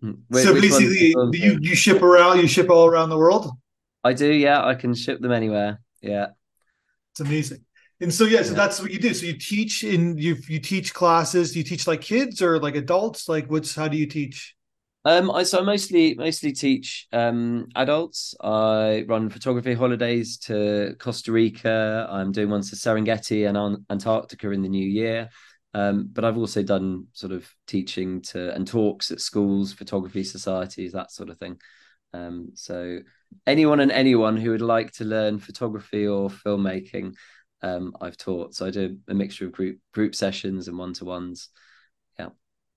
Wait, 0.02 0.43
so 0.43 0.54
basically, 0.56 1.10
you 1.10 1.60
you 1.62 1.76
ship 1.76 2.02
around, 2.02 2.39
you 2.39 2.47
ship 2.47 2.71
all 2.71 2.88
around 2.88 3.10
the 3.10 3.17
world. 3.17 3.52
I 4.04 4.13
do, 4.13 4.34
yeah. 4.34 4.65
I 4.65 4.74
can 4.74 4.95
ship 4.95 5.21
them 5.21 5.32
anywhere. 5.32 5.80
Yeah, 6.02 6.30
it's 7.12 7.19
amazing. 7.19 7.63
And 8.00 8.12
so 8.12 8.26
yeah, 8.26 8.41
so 8.41 8.50
yeah. 8.50 8.56
that's 8.56 8.82
what 8.82 8.91
you 8.91 8.97
do. 8.97 9.13
So 9.13 9.28
you 9.28 9.38
teach 9.38 9.84
in 9.84 10.17
you 10.17 10.38
you 10.47 10.60
teach 10.60 10.91
classes. 10.91 11.52
Do 11.52 11.60
you 11.60 11.63
teach 11.63 11.86
like 11.86 12.02
kids 12.02 12.41
or 12.41 12.60
like 12.60 12.76
adults? 12.76 13.30
Like 13.30 13.50
what's 13.52 13.76
how 13.76 13.88
do 13.88 13.95
you 13.95 14.08
teach? 14.08 14.56
Um, 15.04 15.32
I 15.32 15.44
so 15.44 15.60
I 15.60 15.64
mostly 15.64 16.14
mostly 16.14 16.52
teach 16.52 17.08
um 17.12 17.68
adults. 17.76 18.36
I 18.42 19.04
run 19.08 19.30
photography 19.30 19.74
holidays 19.74 20.38
to 20.40 20.96
Costa 21.00 21.32
Rica. 21.32 22.08
I'm 22.10 22.32
doing 22.32 22.50
ones 22.50 22.70
to 22.70 22.76
Serengeti 22.76 23.50
and 23.50 23.84
Antarctica 23.90 24.52
in 24.52 24.62
the 24.62 24.70
new 24.70 24.88
year. 24.88 25.30
Um, 25.74 26.10
but 26.12 26.26
I've 26.26 26.38
also 26.38 26.62
done 26.62 27.08
sort 27.14 27.32
of 27.32 27.50
teaching 27.66 28.22
to 28.24 28.54
and 28.54 28.68
talks 28.68 29.10
at 29.10 29.22
schools, 29.22 29.74
photography 29.74 30.24
societies, 30.24 30.92
that 30.92 31.12
sort 31.12 31.30
of 31.30 31.38
thing. 31.40 31.60
Um, 32.14 32.50
so 32.54 33.00
anyone 33.48 33.80
and 33.80 33.92
anyone 33.92 34.38
who 34.38 34.52
would 34.52 34.62
like 34.62 34.92
to 34.94 35.06
learn 35.06 35.40
photography 35.40 36.06
or 36.08 36.30
filmmaking, 36.30 37.16
um, 37.64 37.96
I've 38.02 38.18
taught. 38.18 38.54
So 38.54 38.68
I 38.68 38.70
do 38.70 38.98
a 39.08 39.14
mixture 39.14 39.46
of 39.46 39.54
group 39.54 39.80
group 39.94 40.14
sessions 40.14 40.68
and 40.68 40.78
one 40.78 40.94
to 40.96 41.06
ones. 41.06 41.50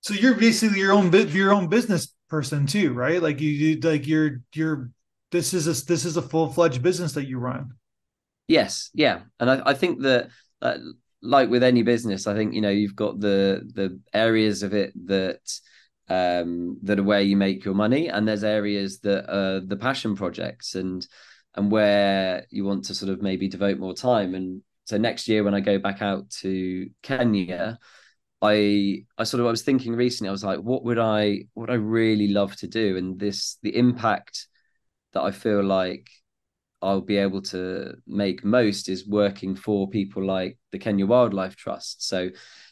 So 0.05 0.13
you're 0.13 0.35
basically 0.35 0.77
your 0.77 0.93
own 0.93 1.11
your 1.29 1.51
own 1.51 1.67
business 1.67 2.13
person 2.29 2.67
too, 2.67 2.93
right? 2.93 3.19
Like 3.19 3.41
you, 3.41 3.49
you 3.49 3.79
like 3.79 4.05
you're 4.05 4.43
you're 4.53 4.91
this 5.31 5.51
is 5.51 5.65
a 5.65 5.85
this 5.85 6.05
is 6.05 6.15
a 6.15 6.21
full 6.21 6.53
fledged 6.53 6.83
business 6.83 7.13
that 7.13 7.27
you 7.27 7.39
run. 7.39 7.71
Yes, 8.47 8.91
yeah, 8.93 9.21
and 9.39 9.49
I, 9.49 9.63
I 9.65 9.73
think 9.73 10.03
that 10.03 10.29
uh, 10.61 10.77
like 11.23 11.49
with 11.49 11.63
any 11.63 11.81
business, 11.81 12.27
I 12.27 12.35
think 12.35 12.53
you 12.53 12.61
know 12.61 12.69
you've 12.69 12.95
got 12.95 13.19
the 13.19 13.67
the 13.73 13.99
areas 14.13 14.61
of 14.61 14.75
it 14.75 14.93
that 15.07 15.41
um 16.07 16.77
that 16.83 16.99
are 16.99 17.03
where 17.03 17.21
you 17.21 17.35
make 17.35 17.65
your 17.65 17.73
money, 17.73 18.07
and 18.07 18.27
there's 18.27 18.43
areas 18.43 18.99
that 18.99 19.27
are 19.27 19.59
the 19.59 19.75
passion 19.75 20.15
projects 20.15 20.75
and 20.75 21.07
and 21.55 21.71
where 21.71 22.45
you 22.51 22.63
want 22.63 22.85
to 22.85 22.93
sort 22.93 23.11
of 23.11 23.23
maybe 23.23 23.47
devote 23.47 23.79
more 23.79 23.95
time. 23.95 24.35
And 24.35 24.61
so 24.83 24.99
next 24.99 25.27
year 25.27 25.43
when 25.43 25.55
I 25.55 25.61
go 25.61 25.79
back 25.79 26.03
out 26.03 26.29
to 26.41 26.91
Kenya, 27.01 27.79
I 28.45 29.05
I 29.17 29.23
sort 29.23 29.41
of 29.41 29.47
I 29.47 29.51
was 29.51 29.63
thinking 29.63 29.95
recently, 29.95 30.29
I 30.29 30.31
was 30.31 30.43
like, 30.43 30.59
what 30.59 30.83
would 30.85 30.99
I 30.99 31.45
what 31.53 31.69
would 31.69 31.73
I 31.73 31.81
really 32.01 32.27
love 32.27 32.55
to 32.57 32.67
do? 32.67 32.97
And 32.97 33.19
this 33.19 33.57
the 33.63 33.75
impact 33.75 34.47
that 35.13 35.21
I 35.21 35.31
feel 35.31 35.63
like 35.63 36.09
I'll 36.81 37.01
be 37.01 37.17
able 37.17 37.41
to 37.41 37.95
make 38.05 38.43
most 38.43 38.89
is 38.89 39.07
working 39.07 39.55
for 39.55 39.89
people 39.89 40.23
like 40.23 40.57
the 40.71 40.79
Kenya 40.79 41.05
Wildlife 41.05 41.55
Trust. 41.55 42.07
So 42.07 42.29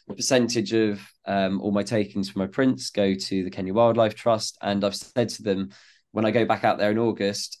percentage 0.08 0.72
of 0.72 1.00
um, 1.26 1.60
all 1.60 1.72
my 1.72 1.82
takings 1.82 2.30
from 2.30 2.40
my 2.40 2.46
prints 2.46 2.90
go 2.90 3.14
to 3.14 3.44
the 3.44 3.50
Kenya 3.50 3.72
Wildlife 3.72 4.14
Trust. 4.14 4.58
And 4.60 4.84
I've 4.84 4.94
said 4.94 5.30
to 5.30 5.42
them, 5.42 5.70
when 6.12 6.26
I 6.26 6.30
go 6.30 6.44
back 6.44 6.64
out 6.64 6.78
there 6.78 6.90
in 6.90 6.98
August, 6.98 7.60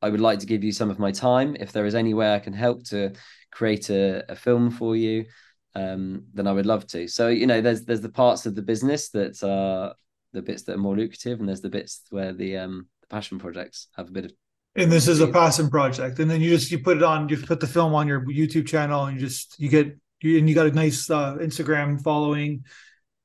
I 0.00 0.08
would 0.08 0.20
like 0.20 0.38
to 0.38 0.46
give 0.46 0.64
you 0.64 0.72
some 0.72 0.90
of 0.90 0.98
my 0.98 1.10
time. 1.10 1.56
If 1.58 1.72
there 1.72 1.86
is 1.86 1.94
any 1.94 2.14
way 2.14 2.34
I 2.34 2.38
can 2.38 2.52
help 2.52 2.84
to 2.84 3.12
create 3.50 3.90
a, 3.90 4.24
a 4.30 4.36
film 4.36 4.70
for 4.70 4.96
you, 4.96 5.26
um, 5.74 6.24
then 6.34 6.46
I 6.46 6.52
would 6.52 6.66
love 6.66 6.86
to. 6.88 7.08
So 7.08 7.28
you 7.28 7.46
know, 7.46 7.60
there's 7.60 7.84
there's 7.84 8.00
the 8.00 8.08
parts 8.08 8.46
of 8.46 8.54
the 8.54 8.62
business 8.62 9.10
that 9.10 9.42
are 9.42 9.94
the 10.32 10.42
bits 10.42 10.62
that 10.64 10.74
are 10.74 10.78
more 10.78 10.96
lucrative, 10.96 11.40
and 11.40 11.48
there's 11.48 11.60
the 11.60 11.70
bits 11.70 12.02
where 12.10 12.32
the 12.32 12.56
um, 12.58 12.88
the 13.00 13.06
passion 13.08 13.38
projects 13.38 13.88
have 13.96 14.08
a 14.08 14.12
bit 14.12 14.24
of. 14.26 14.32
And 14.76 14.92
this 14.92 15.08
is 15.08 15.20
a 15.20 15.28
passion 15.28 15.70
project, 15.70 16.18
and 16.18 16.30
then 16.30 16.40
you 16.40 16.50
just 16.50 16.70
you 16.70 16.78
put 16.78 16.98
it 16.98 17.02
on, 17.02 17.28
you 17.28 17.36
put 17.36 17.60
the 17.60 17.66
film 17.66 17.94
on 17.94 18.06
your 18.06 18.20
YouTube 18.26 18.66
channel, 18.66 19.06
and 19.06 19.18
you 19.18 19.26
just 19.26 19.58
you 19.58 19.68
get 19.68 19.96
you 20.22 20.38
and 20.38 20.48
you 20.48 20.54
got 20.54 20.66
a 20.66 20.72
nice 20.72 21.10
uh, 21.10 21.36
Instagram 21.36 22.02
following, 22.02 22.64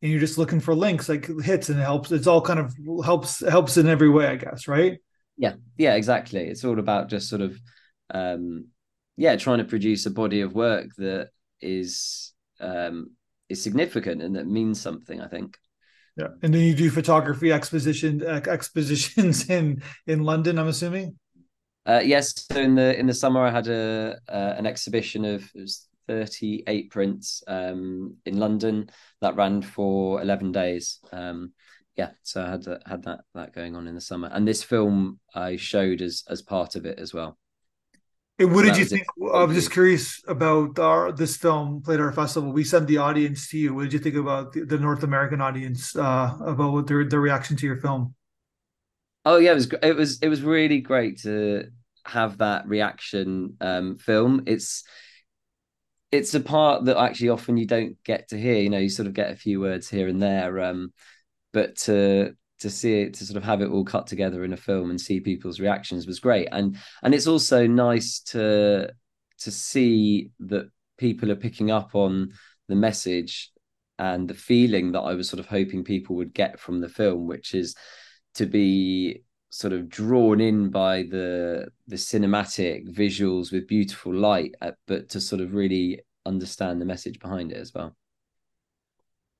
and 0.02 0.12
you're 0.12 0.20
just 0.20 0.38
looking 0.38 0.60
for 0.60 0.74
links 0.74 1.10
like 1.10 1.28
hits, 1.42 1.70
and 1.70 1.80
it 1.80 1.84
helps. 1.84 2.12
It's 2.12 2.28
all 2.28 2.42
kind 2.42 2.60
of 2.60 2.76
helps 3.04 3.40
helps 3.40 3.78
in 3.78 3.88
every 3.88 4.10
way, 4.10 4.28
I 4.28 4.36
guess, 4.36 4.68
right? 4.68 5.00
Yeah, 5.38 5.54
yeah, 5.78 5.96
exactly. 5.96 6.48
It's 6.48 6.64
all 6.64 6.80
about 6.80 7.10
just 7.10 7.30
sort 7.30 7.42
of, 7.42 7.60
um, 8.12 8.68
yeah, 9.18 9.36
trying 9.36 9.58
to 9.60 9.64
produce 9.64 10.06
a 10.06 10.12
body 10.12 10.42
of 10.42 10.54
work 10.54 10.90
that 10.98 11.30
is 11.60 12.33
um, 12.64 13.12
is 13.50 13.62
significant 13.62 14.22
and 14.22 14.36
that 14.36 14.48
means 14.48 14.80
something. 14.80 15.22
I 15.22 15.28
think. 15.28 15.58
Yeah, 16.18 16.28
and 16.44 16.54
then 16.54 16.62
you 16.62 16.76
do 16.76 16.92
photography 16.92 17.52
exposition 17.52 18.24
expositions 18.24 19.50
in 19.58 19.82
in 20.08 20.24
London. 20.24 20.60
I'm 20.60 20.68
assuming. 20.68 21.18
Uh, 21.86 22.02
yes, 22.04 22.46
so 22.50 22.62
in 22.62 22.76
the 22.76 22.98
in 22.98 23.08
the 23.08 23.14
summer 23.14 23.42
I 23.42 23.52
had 23.52 23.68
a 23.68 24.18
uh, 24.30 24.54
an 24.58 24.66
exhibition 24.66 25.26
of 25.26 25.50
38 26.08 26.92
prints 26.92 27.44
um, 27.48 28.16
in 28.26 28.38
London 28.38 28.90
that 29.22 29.36
ran 29.36 29.62
for 29.62 30.22
11 30.22 30.52
days. 30.52 31.00
Um, 31.12 31.54
yeah, 31.96 32.12
so 32.24 32.44
I 32.44 32.50
had 32.52 32.64
that, 32.64 32.82
had 32.86 33.04
that 33.04 33.22
that 33.36 33.54
going 33.54 33.76
on 33.76 33.88
in 33.88 33.96
the 33.96 34.02
summer, 34.02 34.30
and 34.32 34.48
this 34.48 34.64
film 34.64 35.20
I 35.36 35.58
showed 35.58 36.02
as 36.02 36.24
as 36.30 36.42
part 36.42 36.76
of 36.76 36.86
it 36.86 37.00
as 37.00 37.14
well. 37.14 37.38
What 38.46 38.64
did 38.64 38.78
you 38.78 38.86
think? 38.86 39.06
I'm 39.34 39.54
just 39.54 39.72
curious 39.72 40.22
about 40.28 40.80
our 40.80 41.12
this 41.12 41.38
film 41.38 41.82
played 41.82 42.00
our 42.00 42.12
festival. 42.12 42.52
We 42.52 42.64
sent 42.64 42.88
the 42.88 42.98
audience 42.98 43.50
to 43.50 43.58
you. 43.58 43.74
What 43.74 43.84
did 43.84 43.94
you 43.94 44.00
think 44.00 44.16
about 44.16 44.54
the, 44.54 44.66
the 44.66 44.78
North 44.78 45.04
American 45.04 45.42
audience 45.42 45.96
uh, 45.96 46.36
about 46.42 46.74
what 46.74 46.88
their 46.88 47.04
their 47.06 47.22
reaction 47.22 47.58
to 47.58 47.66
your 47.66 47.78
film? 47.78 48.16
Oh 49.26 49.38
yeah, 49.38 49.52
it 49.52 49.56
was 49.56 49.74
it 49.82 49.96
was 49.96 50.20
it 50.20 50.30
was 50.30 50.42
really 50.42 50.82
great 50.82 51.22
to 51.22 51.66
have 52.06 52.40
that 52.40 52.68
reaction 52.68 53.56
um, 53.62 53.98
film. 53.98 54.44
It's 54.48 54.84
it's 56.12 56.34
a 56.34 56.40
part 56.40 56.86
that 56.86 56.98
actually 56.98 57.30
often 57.30 57.58
you 57.58 57.66
don't 57.66 57.98
get 58.04 58.30
to 58.30 58.40
hear. 58.40 58.56
You 58.56 58.70
know, 58.70 58.78
you 58.78 58.90
sort 58.90 59.08
of 59.08 59.14
get 59.14 59.32
a 59.32 59.36
few 59.36 59.60
words 59.60 59.90
here 59.90 60.08
and 60.08 60.22
there, 60.22 60.60
um, 60.62 60.94
but 61.54 61.78
to 61.78 62.36
to 62.64 62.70
see 62.70 63.02
it 63.02 63.14
to 63.14 63.26
sort 63.26 63.36
of 63.36 63.44
have 63.44 63.62
it 63.62 63.70
all 63.70 63.84
cut 63.84 64.08
together 64.08 64.46
in 64.46 64.54
a 64.54 64.58
film 64.58 64.90
and 64.90 65.00
see 65.00 65.20
people's 65.20 65.60
reactions 65.60 66.08
was 66.08 66.22
great. 66.22 66.48
And 66.54 66.78
and 67.04 67.14
it's 67.14 67.28
also 67.28 67.68
nice 67.68 68.22
to 68.32 68.90
to 69.40 69.52
see 69.52 70.32
that 70.40 70.70
people 70.98 71.30
are 71.30 71.36
picking 71.36 71.72
up 71.72 71.94
on 71.94 72.32
the 72.70 72.76
message 72.76 73.52
and 74.00 74.30
the 74.30 74.34
feeling 74.34 74.94
that 74.94 75.02
I 75.02 75.14
was 75.14 75.28
sort 75.28 75.42
of 75.42 75.48
hoping 75.48 75.84
people 75.84 76.16
would 76.16 76.34
get 76.34 76.58
from 76.58 76.80
the 76.80 76.88
film 76.88 77.28
which 77.28 77.54
is 77.54 77.76
to 78.36 78.46
be 78.46 79.24
sort 79.50 79.74
of 79.74 79.90
drawn 79.90 80.40
in 80.40 80.70
by 80.70 81.04
the 81.04 81.68
the 81.88 81.98
cinematic 81.98 82.88
visuals 82.96 83.52
with 83.52 83.68
beautiful 83.68 84.14
light 84.16 84.56
uh, 84.62 84.72
but 84.88 85.10
to 85.10 85.20
sort 85.20 85.42
of 85.42 85.54
really 85.54 86.00
understand 86.26 86.80
the 86.80 86.86
message 86.86 87.20
behind 87.20 87.52
it 87.52 87.58
as 87.58 87.74
well. 87.74 87.94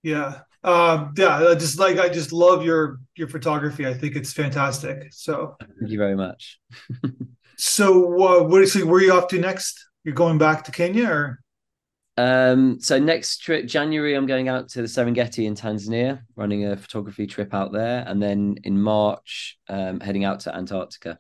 Yeah 0.02 0.42
um 0.64 1.14
yeah 1.18 1.50
i 1.50 1.56
just 1.56 1.78
like 1.78 1.98
i 2.00 2.08
just 2.08 2.32
love 2.32 2.64
your 2.64 3.00
your 3.16 3.28
photography. 3.28 3.86
I 3.86 3.94
think 3.94 4.16
it's 4.16 4.34
fantastic. 4.34 5.08
So 5.12 5.56
thank 5.60 5.92
you 5.92 5.98
very 5.98 6.16
much. 6.16 6.60
So 7.56 8.22
uh, 8.22 8.44
what 8.44 8.68
so 8.68 8.86
where 8.86 8.96
are 8.96 9.02
you 9.02 9.14
off 9.14 9.28
to 9.28 9.40
next? 9.40 9.88
You're 10.04 10.16
going 10.16 10.38
back 10.38 10.64
to 10.66 10.72
kenya 10.72 11.08
or? 11.08 11.40
Um 12.18 12.80
so 12.80 13.00
next 13.00 13.38
trip 13.38 13.68
january 13.68 14.16
i'm 14.16 14.26
going 14.26 14.50
out 14.50 14.70
to 14.70 14.82
the 14.82 14.88
serengeti 14.88 15.46
in 15.46 15.56
tanzania 15.56 16.22
running 16.36 16.66
a 16.66 16.76
photography 16.76 17.28
trip 17.28 17.54
out 17.54 17.72
there. 17.72 18.04
And 18.08 18.22
then 18.22 18.58
in 18.64 18.82
march 18.82 19.58
um 19.70 20.00
heading 20.00 20.24
out 20.24 20.42
to 20.42 20.56
antarctica 20.56 21.18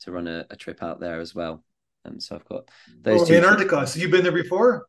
to 0.00 0.10
run 0.10 0.26
a, 0.26 0.46
a 0.50 0.56
trip 0.56 0.82
out 0.82 1.00
there 1.00 1.20
as 1.20 1.34
well. 1.34 1.62
And 2.04 2.22
so 2.22 2.36
i've 2.36 2.46
got 2.46 2.70
those 3.02 3.30
oh, 3.30 3.34
antarctica 3.34 3.76
trips. 3.76 3.92
so 3.92 4.00
you've 4.00 4.10
been 4.10 4.22
there 4.24 4.32
before? 4.32 4.86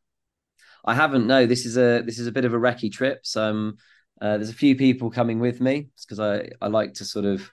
I 0.85 0.93
haven't. 0.93 1.27
No, 1.27 1.45
this 1.45 1.65
is 1.65 1.77
a 1.77 2.03
this 2.05 2.19
is 2.19 2.27
a 2.27 2.31
bit 2.31 2.45
of 2.45 2.53
a 2.53 2.57
recce 2.57 2.91
trip. 2.91 3.19
So 3.23 3.43
um, 3.43 3.77
uh, 4.21 4.37
there's 4.37 4.49
a 4.49 4.53
few 4.53 4.75
people 4.75 5.09
coming 5.09 5.39
with 5.39 5.61
me 5.61 5.89
because 6.01 6.19
I 6.19 6.49
I 6.61 6.67
like 6.67 6.93
to 6.95 7.05
sort 7.05 7.25
of. 7.25 7.49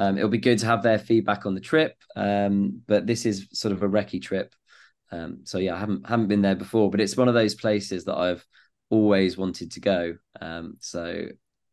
Um, 0.00 0.16
it'll 0.16 0.30
be 0.30 0.38
good 0.38 0.60
to 0.60 0.66
have 0.66 0.84
their 0.84 0.98
feedback 0.98 1.44
on 1.44 1.56
the 1.56 1.60
trip, 1.60 1.96
um, 2.14 2.82
but 2.86 3.04
this 3.04 3.26
is 3.26 3.48
sort 3.52 3.72
of 3.72 3.82
a 3.82 3.88
recce 3.88 4.22
trip. 4.22 4.54
Um, 5.10 5.40
so 5.42 5.58
yeah, 5.58 5.74
I 5.74 5.78
haven't 5.78 6.06
haven't 6.06 6.28
been 6.28 6.42
there 6.42 6.54
before, 6.54 6.88
but 6.88 7.00
it's 7.00 7.16
one 7.16 7.26
of 7.26 7.34
those 7.34 7.56
places 7.56 8.04
that 8.04 8.16
I've 8.16 8.44
always 8.90 9.36
wanted 9.36 9.72
to 9.72 9.80
go. 9.80 10.14
Um, 10.40 10.76
so 10.78 11.26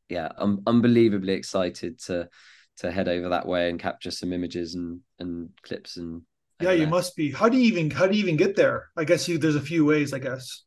yeah, 0.09 0.29
I'm 0.37 0.61
unbelievably 0.65 1.33
excited 1.33 1.99
to 2.05 2.29
to 2.77 2.91
head 2.91 3.07
over 3.07 3.29
that 3.29 3.47
way 3.47 3.69
and 3.69 3.79
capture 3.79 4.11
some 4.11 4.33
images 4.33 4.75
and 4.75 4.99
and 5.19 5.49
clips 5.63 5.97
and 5.97 6.21
yeah 6.61 6.71
you 6.71 6.87
must 6.87 7.15
be 7.15 7.31
how 7.31 7.49
do 7.49 7.57
you 7.57 7.63
even 7.63 7.89
how 7.89 8.07
do 8.07 8.15
you 8.15 8.23
even 8.23 8.37
get 8.37 8.55
there 8.55 8.89
i 8.97 9.03
guess 9.03 9.27
you 9.27 9.37
there's 9.37 9.55
a 9.55 9.61
few 9.61 9.85
ways 9.85 10.13
i 10.13 10.19
guess 10.19 10.64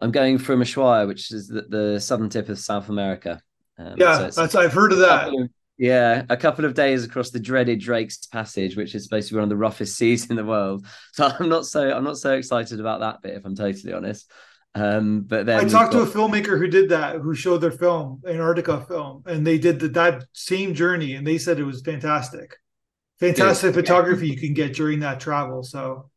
I'm 0.00 0.10
going 0.10 0.38
from 0.38 0.60
Ushuaia, 0.60 1.06
which 1.06 1.30
is 1.30 1.48
the, 1.48 1.62
the 1.62 2.00
southern 2.00 2.28
tip 2.28 2.48
of 2.48 2.58
South 2.58 2.88
America. 2.88 3.40
Um, 3.78 3.94
yeah, 3.96 4.30
so 4.30 4.60
I've 4.60 4.72
heard 4.72 4.92
of 4.92 4.98
that. 4.98 5.28
Of, 5.28 5.50
yeah, 5.76 6.22
a 6.28 6.36
couple 6.36 6.64
of 6.64 6.74
days 6.74 7.04
across 7.04 7.30
the 7.30 7.40
dreaded 7.40 7.80
Drake's 7.80 8.26
Passage, 8.26 8.76
which 8.76 8.94
is 8.94 9.04
supposed 9.04 9.28
to 9.28 9.34
be 9.34 9.38
one 9.38 9.44
of 9.44 9.48
the 9.48 9.56
roughest 9.56 9.96
seas 9.98 10.30
in 10.30 10.36
the 10.36 10.44
world. 10.44 10.86
So 11.12 11.26
I'm 11.26 11.48
not 11.48 11.66
so 11.66 11.90
I'm 11.90 12.04
not 12.04 12.18
so 12.18 12.34
excited 12.34 12.80
about 12.80 13.00
that 13.00 13.22
bit, 13.22 13.36
if 13.36 13.44
I'm 13.44 13.56
totally 13.56 13.92
honest. 13.92 14.30
Um, 14.76 15.22
but 15.22 15.46
then 15.46 15.60
I 15.64 15.68
talked 15.68 15.92
got... 15.92 16.04
to 16.04 16.10
a 16.10 16.12
filmmaker 16.12 16.58
who 16.58 16.66
did 16.66 16.88
that, 16.88 17.16
who 17.16 17.34
showed 17.34 17.58
their 17.58 17.70
film, 17.70 18.20
Antarctica 18.26 18.84
film, 18.86 19.22
and 19.26 19.46
they 19.46 19.56
did 19.56 19.78
the, 19.78 19.88
that 19.88 20.24
same 20.32 20.74
journey, 20.74 21.14
and 21.14 21.24
they 21.24 21.38
said 21.38 21.60
it 21.60 21.64
was 21.64 21.80
fantastic, 21.82 22.56
fantastic 23.20 23.68
yeah. 23.68 23.80
photography 23.80 24.28
you 24.28 24.36
can 24.36 24.52
get 24.52 24.74
during 24.74 25.00
that 25.00 25.20
travel. 25.20 25.62
So 25.62 26.10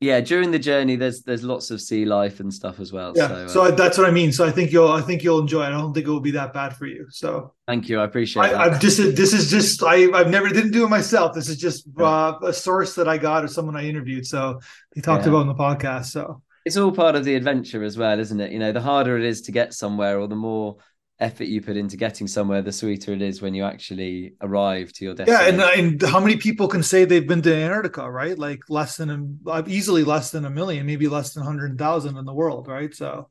yeah 0.00 0.20
during 0.20 0.50
the 0.50 0.58
journey 0.58 0.96
there's 0.96 1.22
there's 1.22 1.42
lots 1.42 1.70
of 1.70 1.80
sea 1.80 2.04
life 2.04 2.40
and 2.40 2.52
stuff 2.52 2.78
as 2.78 2.92
well 2.92 3.12
yeah 3.16 3.28
so, 3.28 3.34
uh, 3.34 3.48
so 3.48 3.70
that's 3.72 3.98
what 3.98 4.06
i 4.06 4.10
mean. 4.10 4.32
So 4.32 4.46
i 4.46 4.50
think 4.50 4.72
you'll 4.72 4.92
i 4.92 5.00
think 5.00 5.22
you'll 5.22 5.40
enjoy 5.40 5.64
it. 5.64 5.68
I 5.68 5.70
don't 5.70 5.92
think 5.92 6.06
it 6.06 6.10
will 6.10 6.20
be 6.20 6.30
that 6.32 6.52
bad 6.52 6.76
for 6.76 6.86
you 6.86 7.06
so. 7.10 7.54
Thank 7.66 7.88
you 7.88 8.00
i 8.00 8.04
appreciate 8.04 8.46
it 8.46 8.54
i've 8.54 8.80
just 8.80 8.98
this 8.98 9.32
is 9.32 9.50
just 9.50 9.82
i 9.82 10.10
i've 10.12 10.30
never 10.30 10.48
didn't 10.48 10.72
do 10.72 10.84
it 10.84 10.88
myself. 10.88 11.34
This 11.34 11.48
is 11.48 11.56
just 11.56 11.88
uh, 11.98 12.38
a 12.42 12.52
source 12.52 12.94
that 12.94 13.08
i 13.08 13.18
got 13.18 13.44
or 13.44 13.48
someone 13.48 13.76
i 13.76 13.86
interviewed 13.86 14.26
so 14.26 14.60
they 14.94 15.00
talked 15.00 15.24
yeah. 15.24 15.30
about 15.30 15.42
in 15.42 15.48
the 15.48 15.54
podcast 15.54 16.06
so. 16.06 16.42
It's 16.64 16.76
all 16.76 16.92
part 16.92 17.14
of 17.16 17.24
the 17.24 17.34
adventure 17.34 17.82
as 17.82 17.96
well 17.96 18.20
isn't 18.20 18.40
it? 18.40 18.52
You 18.52 18.58
know 18.58 18.72
the 18.72 18.80
harder 18.80 19.16
it 19.16 19.24
is 19.24 19.42
to 19.42 19.52
get 19.52 19.74
somewhere 19.74 20.18
or 20.18 20.28
the 20.28 20.36
more 20.36 20.76
effort 21.20 21.44
you 21.44 21.60
put 21.60 21.76
into 21.76 21.96
getting 21.96 22.26
somewhere, 22.26 22.62
the 22.62 22.72
sweeter 22.72 23.12
it 23.12 23.22
is 23.22 23.42
when 23.42 23.54
you 23.54 23.64
actually 23.64 24.34
arrive 24.40 24.92
to 24.92 25.04
your 25.04 25.14
destination. 25.14 25.58
Yeah, 25.58 25.72
and, 25.74 25.90
and 26.00 26.02
how 26.02 26.20
many 26.20 26.36
people 26.36 26.68
can 26.68 26.82
say 26.82 27.04
they've 27.04 27.26
been 27.26 27.42
to 27.42 27.54
Antarctica, 27.54 28.08
right? 28.10 28.38
Like 28.38 28.60
less 28.68 28.96
than 28.96 29.40
a, 29.46 29.50
uh, 29.50 29.62
easily 29.66 30.04
less 30.04 30.30
than 30.30 30.44
a 30.44 30.50
million, 30.50 30.86
maybe 30.86 31.08
less 31.08 31.34
than 31.34 31.42
hundred 31.42 31.78
thousand 31.78 32.16
in 32.16 32.24
the 32.24 32.34
world, 32.34 32.68
right? 32.68 32.94
So 32.94 33.28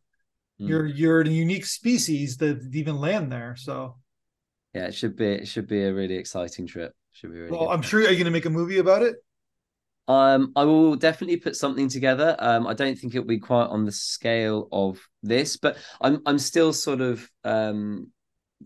mm. 0.60 0.68
you're 0.68 0.86
you're 0.86 1.22
a 1.22 1.30
unique 1.30 1.66
species 1.66 2.38
that 2.38 2.70
even 2.74 3.00
land 3.00 3.32
there. 3.32 3.56
So 3.58 3.96
yeah, 4.74 4.88
it 4.88 4.94
should 4.94 5.16
be 5.16 5.28
it 5.28 5.48
should 5.48 5.68
be 5.68 5.84
a 5.84 5.94
really 5.94 6.16
exciting 6.16 6.68
trip. 6.68 6.94
Should 7.14 7.32
be 7.32 7.40
really 7.40 7.52
well. 7.52 7.70
I'm 7.70 7.82
trip. 7.82 7.90
sure. 7.90 8.00
Are 8.02 8.12
you 8.12 8.18
going 8.18 8.26
to 8.26 8.32
make 8.32 8.46
a 8.46 8.50
movie 8.50 8.80
about 8.80 9.02
it? 9.02 9.16
Um, 10.08 10.54
I 10.56 10.64
will 10.64 10.96
definitely 10.96 11.38
put 11.38 11.56
something 11.56 11.90
together. 11.90 12.36
Um, 12.40 12.66
I 12.66 12.74
don't 12.74 12.98
think 12.98 13.14
it'll 13.14 13.28
be 13.28 13.40
quite 13.40 13.66
on 13.66 13.86
the 13.86 13.92
scale 13.92 14.70
of 14.72 15.00
this, 15.22 15.58
but 15.58 15.78
I'm 16.00 16.22
I'm 16.26 16.40
still 16.40 16.72
sort 16.74 17.02
of 17.02 17.30
um 17.44 18.12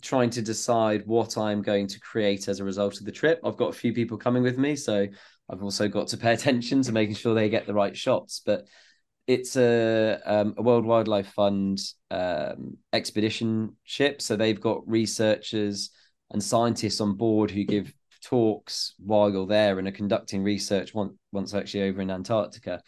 trying 0.01 0.29
to 0.29 0.41
decide 0.41 1.05
what 1.05 1.37
I'm 1.37 1.61
going 1.61 1.87
to 1.87 1.99
create 1.99 2.47
as 2.47 2.59
a 2.59 2.63
result 2.63 2.99
of 2.99 3.05
the 3.05 3.11
trip. 3.11 3.41
I've 3.43 3.57
got 3.57 3.69
a 3.69 3.77
few 3.77 3.93
people 3.93 4.17
coming 4.17 4.43
with 4.43 4.57
me, 4.57 4.75
so 4.75 5.07
I've 5.49 5.63
also 5.63 5.87
got 5.87 6.07
to 6.09 6.17
pay 6.17 6.33
attention 6.33 6.81
to 6.83 6.91
making 6.91 7.15
sure 7.15 7.33
they 7.33 7.49
get 7.49 7.65
the 7.65 7.73
right 7.73 7.95
shots. 7.95 8.41
But 8.45 8.67
it's 9.27 9.55
a, 9.55 10.19
um, 10.25 10.53
a 10.57 10.61
World 10.61 10.85
Wildlife 10.85 11.27
Fund 11.33 11.79
um, 12.09 12.77
expedition 12.93 13.75
ship, 13.83 14.21
so 14.21 14.35
they've 14.35 14.59
got 14.59 14.87
researchers 14.87 15.91
and 16.31 16.41
scientists 16.41 17.01
on 17.01 17.15
board 17.15 17.51
who 17.51 17.63
give 17.63 17.93
talks 18.23 18.93
while 18.99 19.29
you're 19.29 19.47
there 19.47 19.79
and 19.79 19.87
are 19.87 19.91
conducting 19.91 20.43
research 20.43 20.93
once 21.31 21.53
actually 21.53 21.83
over 21.83 22.01
in 22.01 22.11
Antarctica. 22.11 22.81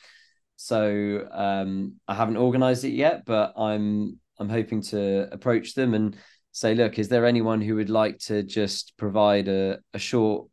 So 0.55 1.27
um, 1.31 1.95
I 2.07 2.13
haven't 2.13 2.37
organised 2.37 2.83
it 2.83 2.93
yet, 2.93 3.25
but 3.25 3.53
I'm 3.57 4.19
I'm 4.39 4.49
hoping 4.49 4.81
to 4.83 5.27
approach 5.31 5.73
them 5.73 5.93
and 5.93 6.17
say, 6.51 6.75
look, 6.75 6.99
is 6.99 7.09
there 7.09 7.25
anyone 7.25 7.61
who 7.61 7.75
would 7.75 7.89
like 7.89 8.19
to 8.19 8.43
just 8.43 8.95
provide 8.97 9.47
a, 9.47 9.79
a 9.93 9.99
short 9.99 10.47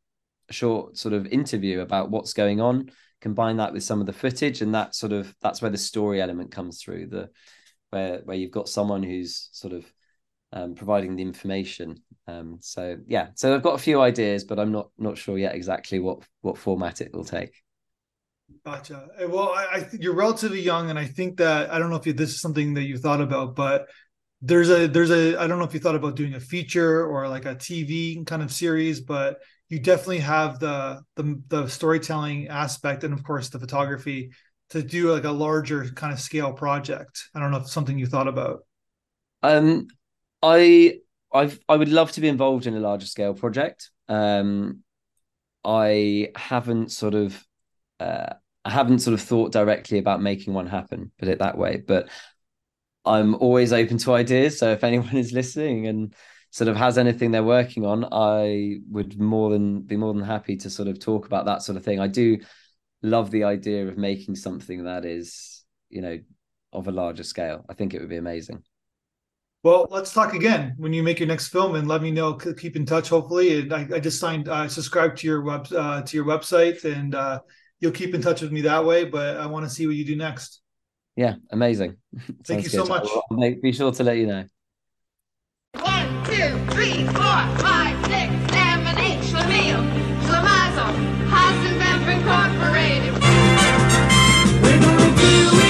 a 0.48 0.52
short 0.52 0.96
sort 0.96 1.14
of 1.14 1.26
interview 1.26 1.80
about 1.80 2.10
what's 2.10 2.32
going 2.32 2.60
on, 2.60 2.90
combine 3.20 3.58
that 3.58 3.72
with 3.72 3.84
some 3.84 4.00
of 4.00 4.06
the 4.06 4.12
footage, 4.12 4.62
and 4.62 4.74
that 4.74 4.94
sort 4.94 5.12
of 5.12 5.34
that's 5.40 5.62
where 5.62 5.70
the 5.70 5.78
story 5.78 6.20
element 6.20 6.50
comes 6.50 6.82
through. 6.82 7.06
The 7.06 7.30
where 7.90 8.20
where 8.24 8.36
you've 8.36 8.50
got 8.50 8.68
someone 8.68 9.02
who's 9.02 9.48
sort 9.52 9.72
of 9.72 9.84
um, 10.52 10.74
providing 10.74 11.16
the 11.16 11.22
information. 11.22 12.02
Um, 12.26 12.58
so 12.60 12.96
yeah, 13.06 13.28
so 13.34 13.54
I've 13.54 13.62
got 13.62 13.74
a 13.74 13.78
few 13.82 14.00
ideas, 14.00 14.44
but 14.44 14.58
I'm 14.58 14.72
not 14.72 14.90
not 14.98 15.18
sure 15.18 15.38
yet 15.38 15.54
exactly 15.54 15.98
what 15.98 16.24
what 16.40 16.58
format 16.58 17.00
it 17.00 17.12
will 17.12 17.24
take. 17.24 17.62
Gotcha. 18.64 19.08
Eh, 19.18 19.24
well, 19.24 19.50
I, 19.50 19.64
I 19.78 19.88
you're 19.98 20.14
relatively 20.14 20.60
young, 20.60 20.90
and 20.90 20.98
I 20.98 21.06
think 21.06 21.38
that 21.38 21.72
I 21.72 21.78
don't 21.78 21.90
know 21.90 21.96
if 21.96 22.06
you, 22.06 22.12
this 22.12 22.30
is 22.30 22.40
something 22.40 22.74
that 22.74 22.82
you 22.82 22.98
thought 22.98 23.20
about, 23.20 23.54
but 23.54 23.86
there's 24.42 24.70
a 24.70 24.86
there's 24.86 25.10
a 25.10 25.38
I 25.40 25.46
don't 25.46 25.58
know 25.58 25.64
if 25.64 25.74
you 25.74 25.80
thought 25.80 25.94
about 25.94 26.16
doing 26.16 26.34
a 26.34 26.40
feature 26.40 27.06
or 27.06 27.28
like 27.28 27.44
a 27.44 27.54
TV 27.54 28.24
kind 28.24 28.42
of 28.42 28.52
series, 28.52 29.00
but 29.00 29.38
you 29.68 29.78
definitely 29.78 30.18
have 30.18 30.58
the 30.58 31.02
the 31.16 31.42
the 31.48 31.68
storytelling 31.68 32.48
aspect 32.48 33.04
and 33.04 33.14
of 33.14 33.22
course 33.22 33.48
the 33.48 33.58
photography 33.58 34.30
to 34.70 34.82
do 34.82 35.12
like 35.12 35.24
a 35.24 35.30
larger 35.30 35.84
kind 35.94 36.12
of 36.12 36.20
scale 36.20 36.52
project. 36.52 37.28
I 37.34 37.40
don't 37.40 37.50
know 37.50 37.58
if 37.58 37.68
something 37.68 37.98
you 37.98 38.06
thought 38.06 38.28
about. 38.28 38.60
Um, 39.42 39.88
I 40.42 41.00
I've 41.32 41.58
I 41.68 41.76
would 41.76 41.88
love 41.88 42.12
to 42.12 42.20
be 42.20 42.28
involved 42.28 42.66
in 42.66 42.74
a 42.76 42.80
larger 42.80 43.06
scale 43.06 43.34
project. 43.34 43.90
Um, 44.08 44.82
I 45.64 46.30
haven't 46.34 46.92
sort 46.92 47.14
of 47.14 47.46
uh, 48.00 48.34
I 48.64 48.70
haven't 48.70 49.00
sort 49.00 49.14
of 49.14 49.20
thought 49.20 49.52
directly 49.52 49.98
about 49.98 50.22
making 50.22 50.54
one 50.54 50.66
happen, 50.66 51.12
put 51.18 51.28
it 51.28 51.38
that 51.38 51.56
way. 51.56 51.82
But 51.86 52.08
I'm 53.04 53.34
always 53.36 53.72
open 53.72 53.98
to 53.98 54.14
ideas. 54.14 54.58
So 54.58 54.72
if 54.72 54.84
anyone 54.84 55.16
is 55.16 55.32
listening 55.32 55.86
and 55.86 56.14
sort 56.50 56.68
of 56.68 56.76
has 56.76 56.98
anything 56.98 57.30
they're 57.30 57.44
working 57.44 57.86
on, 57.86 58.06
I 58.10 58.78
would 58.90 59.20
more 59.20 59.50
than 59.50 59.82
be 59.82 59.96
more 59.96 60.12
than 60.12 60.24
happy 60.24 60.56
to 60.58 60.70
sort 60.70 60.88
of 60.88 60.98
talk 60.98 61.26
about 61.26 61.46
that 61.46 61.62
sort 61.62 61.76
of 61.76 61.84
thing. 61.84 62.00
I 62.00 62.08
do 62.08 62.38
love 63.02 63.30
the 63.30 63.44
idea 63.44 63.86
of 63.86 63.96
making 63.96 64.34
something 64.34 64.84
that 64.84 65.04
is, 65.04 65.64
you 65.88 66.02
know, 66.02 66.18
of 66.72 66.88
a 66.88 66.92
larger 66.92 67.24
scale. 67.24 67.64
I 67.68 67.74
think 67.74 67.94
it 67.94 68.00
would 68.00 68.10
be 68.10 68.16
amazing. 68.16 68.62
Well, 69.62 69.86
let's 69.90 70.12
talk 70.12 70.32
again 70.32 70.74
when 70.78 70.94
you 70.94 71.02
make 71.02 71.18
your 71.18 71.28
next 71.28 71.48
film, 71.48 71.74
and 71.74 71.86
let 71.86 72.00
me 72.00 72.10
know. 72.10 72.32
Keep 72.32 72.76
in 72.76 72.86
touch, 72.86 73.10
hopefully. 73.10 73.60
And 73.60 73.72
I, 73.72 73.86
I 73.94 74.00
just 74.00 74.18
signed, 74.18 74.48
I 74.48 74.66
subscribed 74.68 75.18
to 75.18 75.26
your 75.26 75.42
web 75.42 75.68
uh, 75.70 76.00
to 76.00 76.16
your 76.16 76.24
website, 76.24 76.84
and 76.84 77.14
uh, 77.14 77.40
you'll 77.80 77.92
keep 77.92 78.14
in 78.14 78.22
touch 78.22 78.42
with 78.42 78.52
me 78.52 78.60
that 78.62 78.84
way. 78.84 79.04
But 79.04 79.38
I 79.38 79.46
want 79.46 79.66
to 79.66 79.70
see 79.70 79.86
what 79.86 79.96
you 79.96 80.04
do 80.04 80.16
next. 80.16 80.60
Yeah, 81.16 81.34
amazing. 81.50 81.96
Thank 82.44 82.64
you 82.64 82.70
good. 82.70 82.76
so 82.76 82.84
much. 82.84 83.06
I'll, 83.08 83.24
I'll 83.30 83.36
make, 83.36 83.60
be 83.60 83.72
sure 83.72 83.90
to 83.92 84.04
let 84.04 84.16
you 84.16 84.26
know. 84.26 84.44
One, 85.80 86.24
two, 86.24 86.58
three, 86.74 87.04
four, 87.06 87.40
five, 87.58 87.96
six, 88.06 88.32
seven, 88.54 88.98
eight. 88.98 89.20
Schlemiel, 89.30 89.82
Schlemazel, 90.24 90.92
Hasenpfeffer 91.28 92.10
Incorporated. 92.16 93.12
We're 94.62 94.80
gonna 94.80 95.16
do 95.16 95.66
it. 95.66 95.69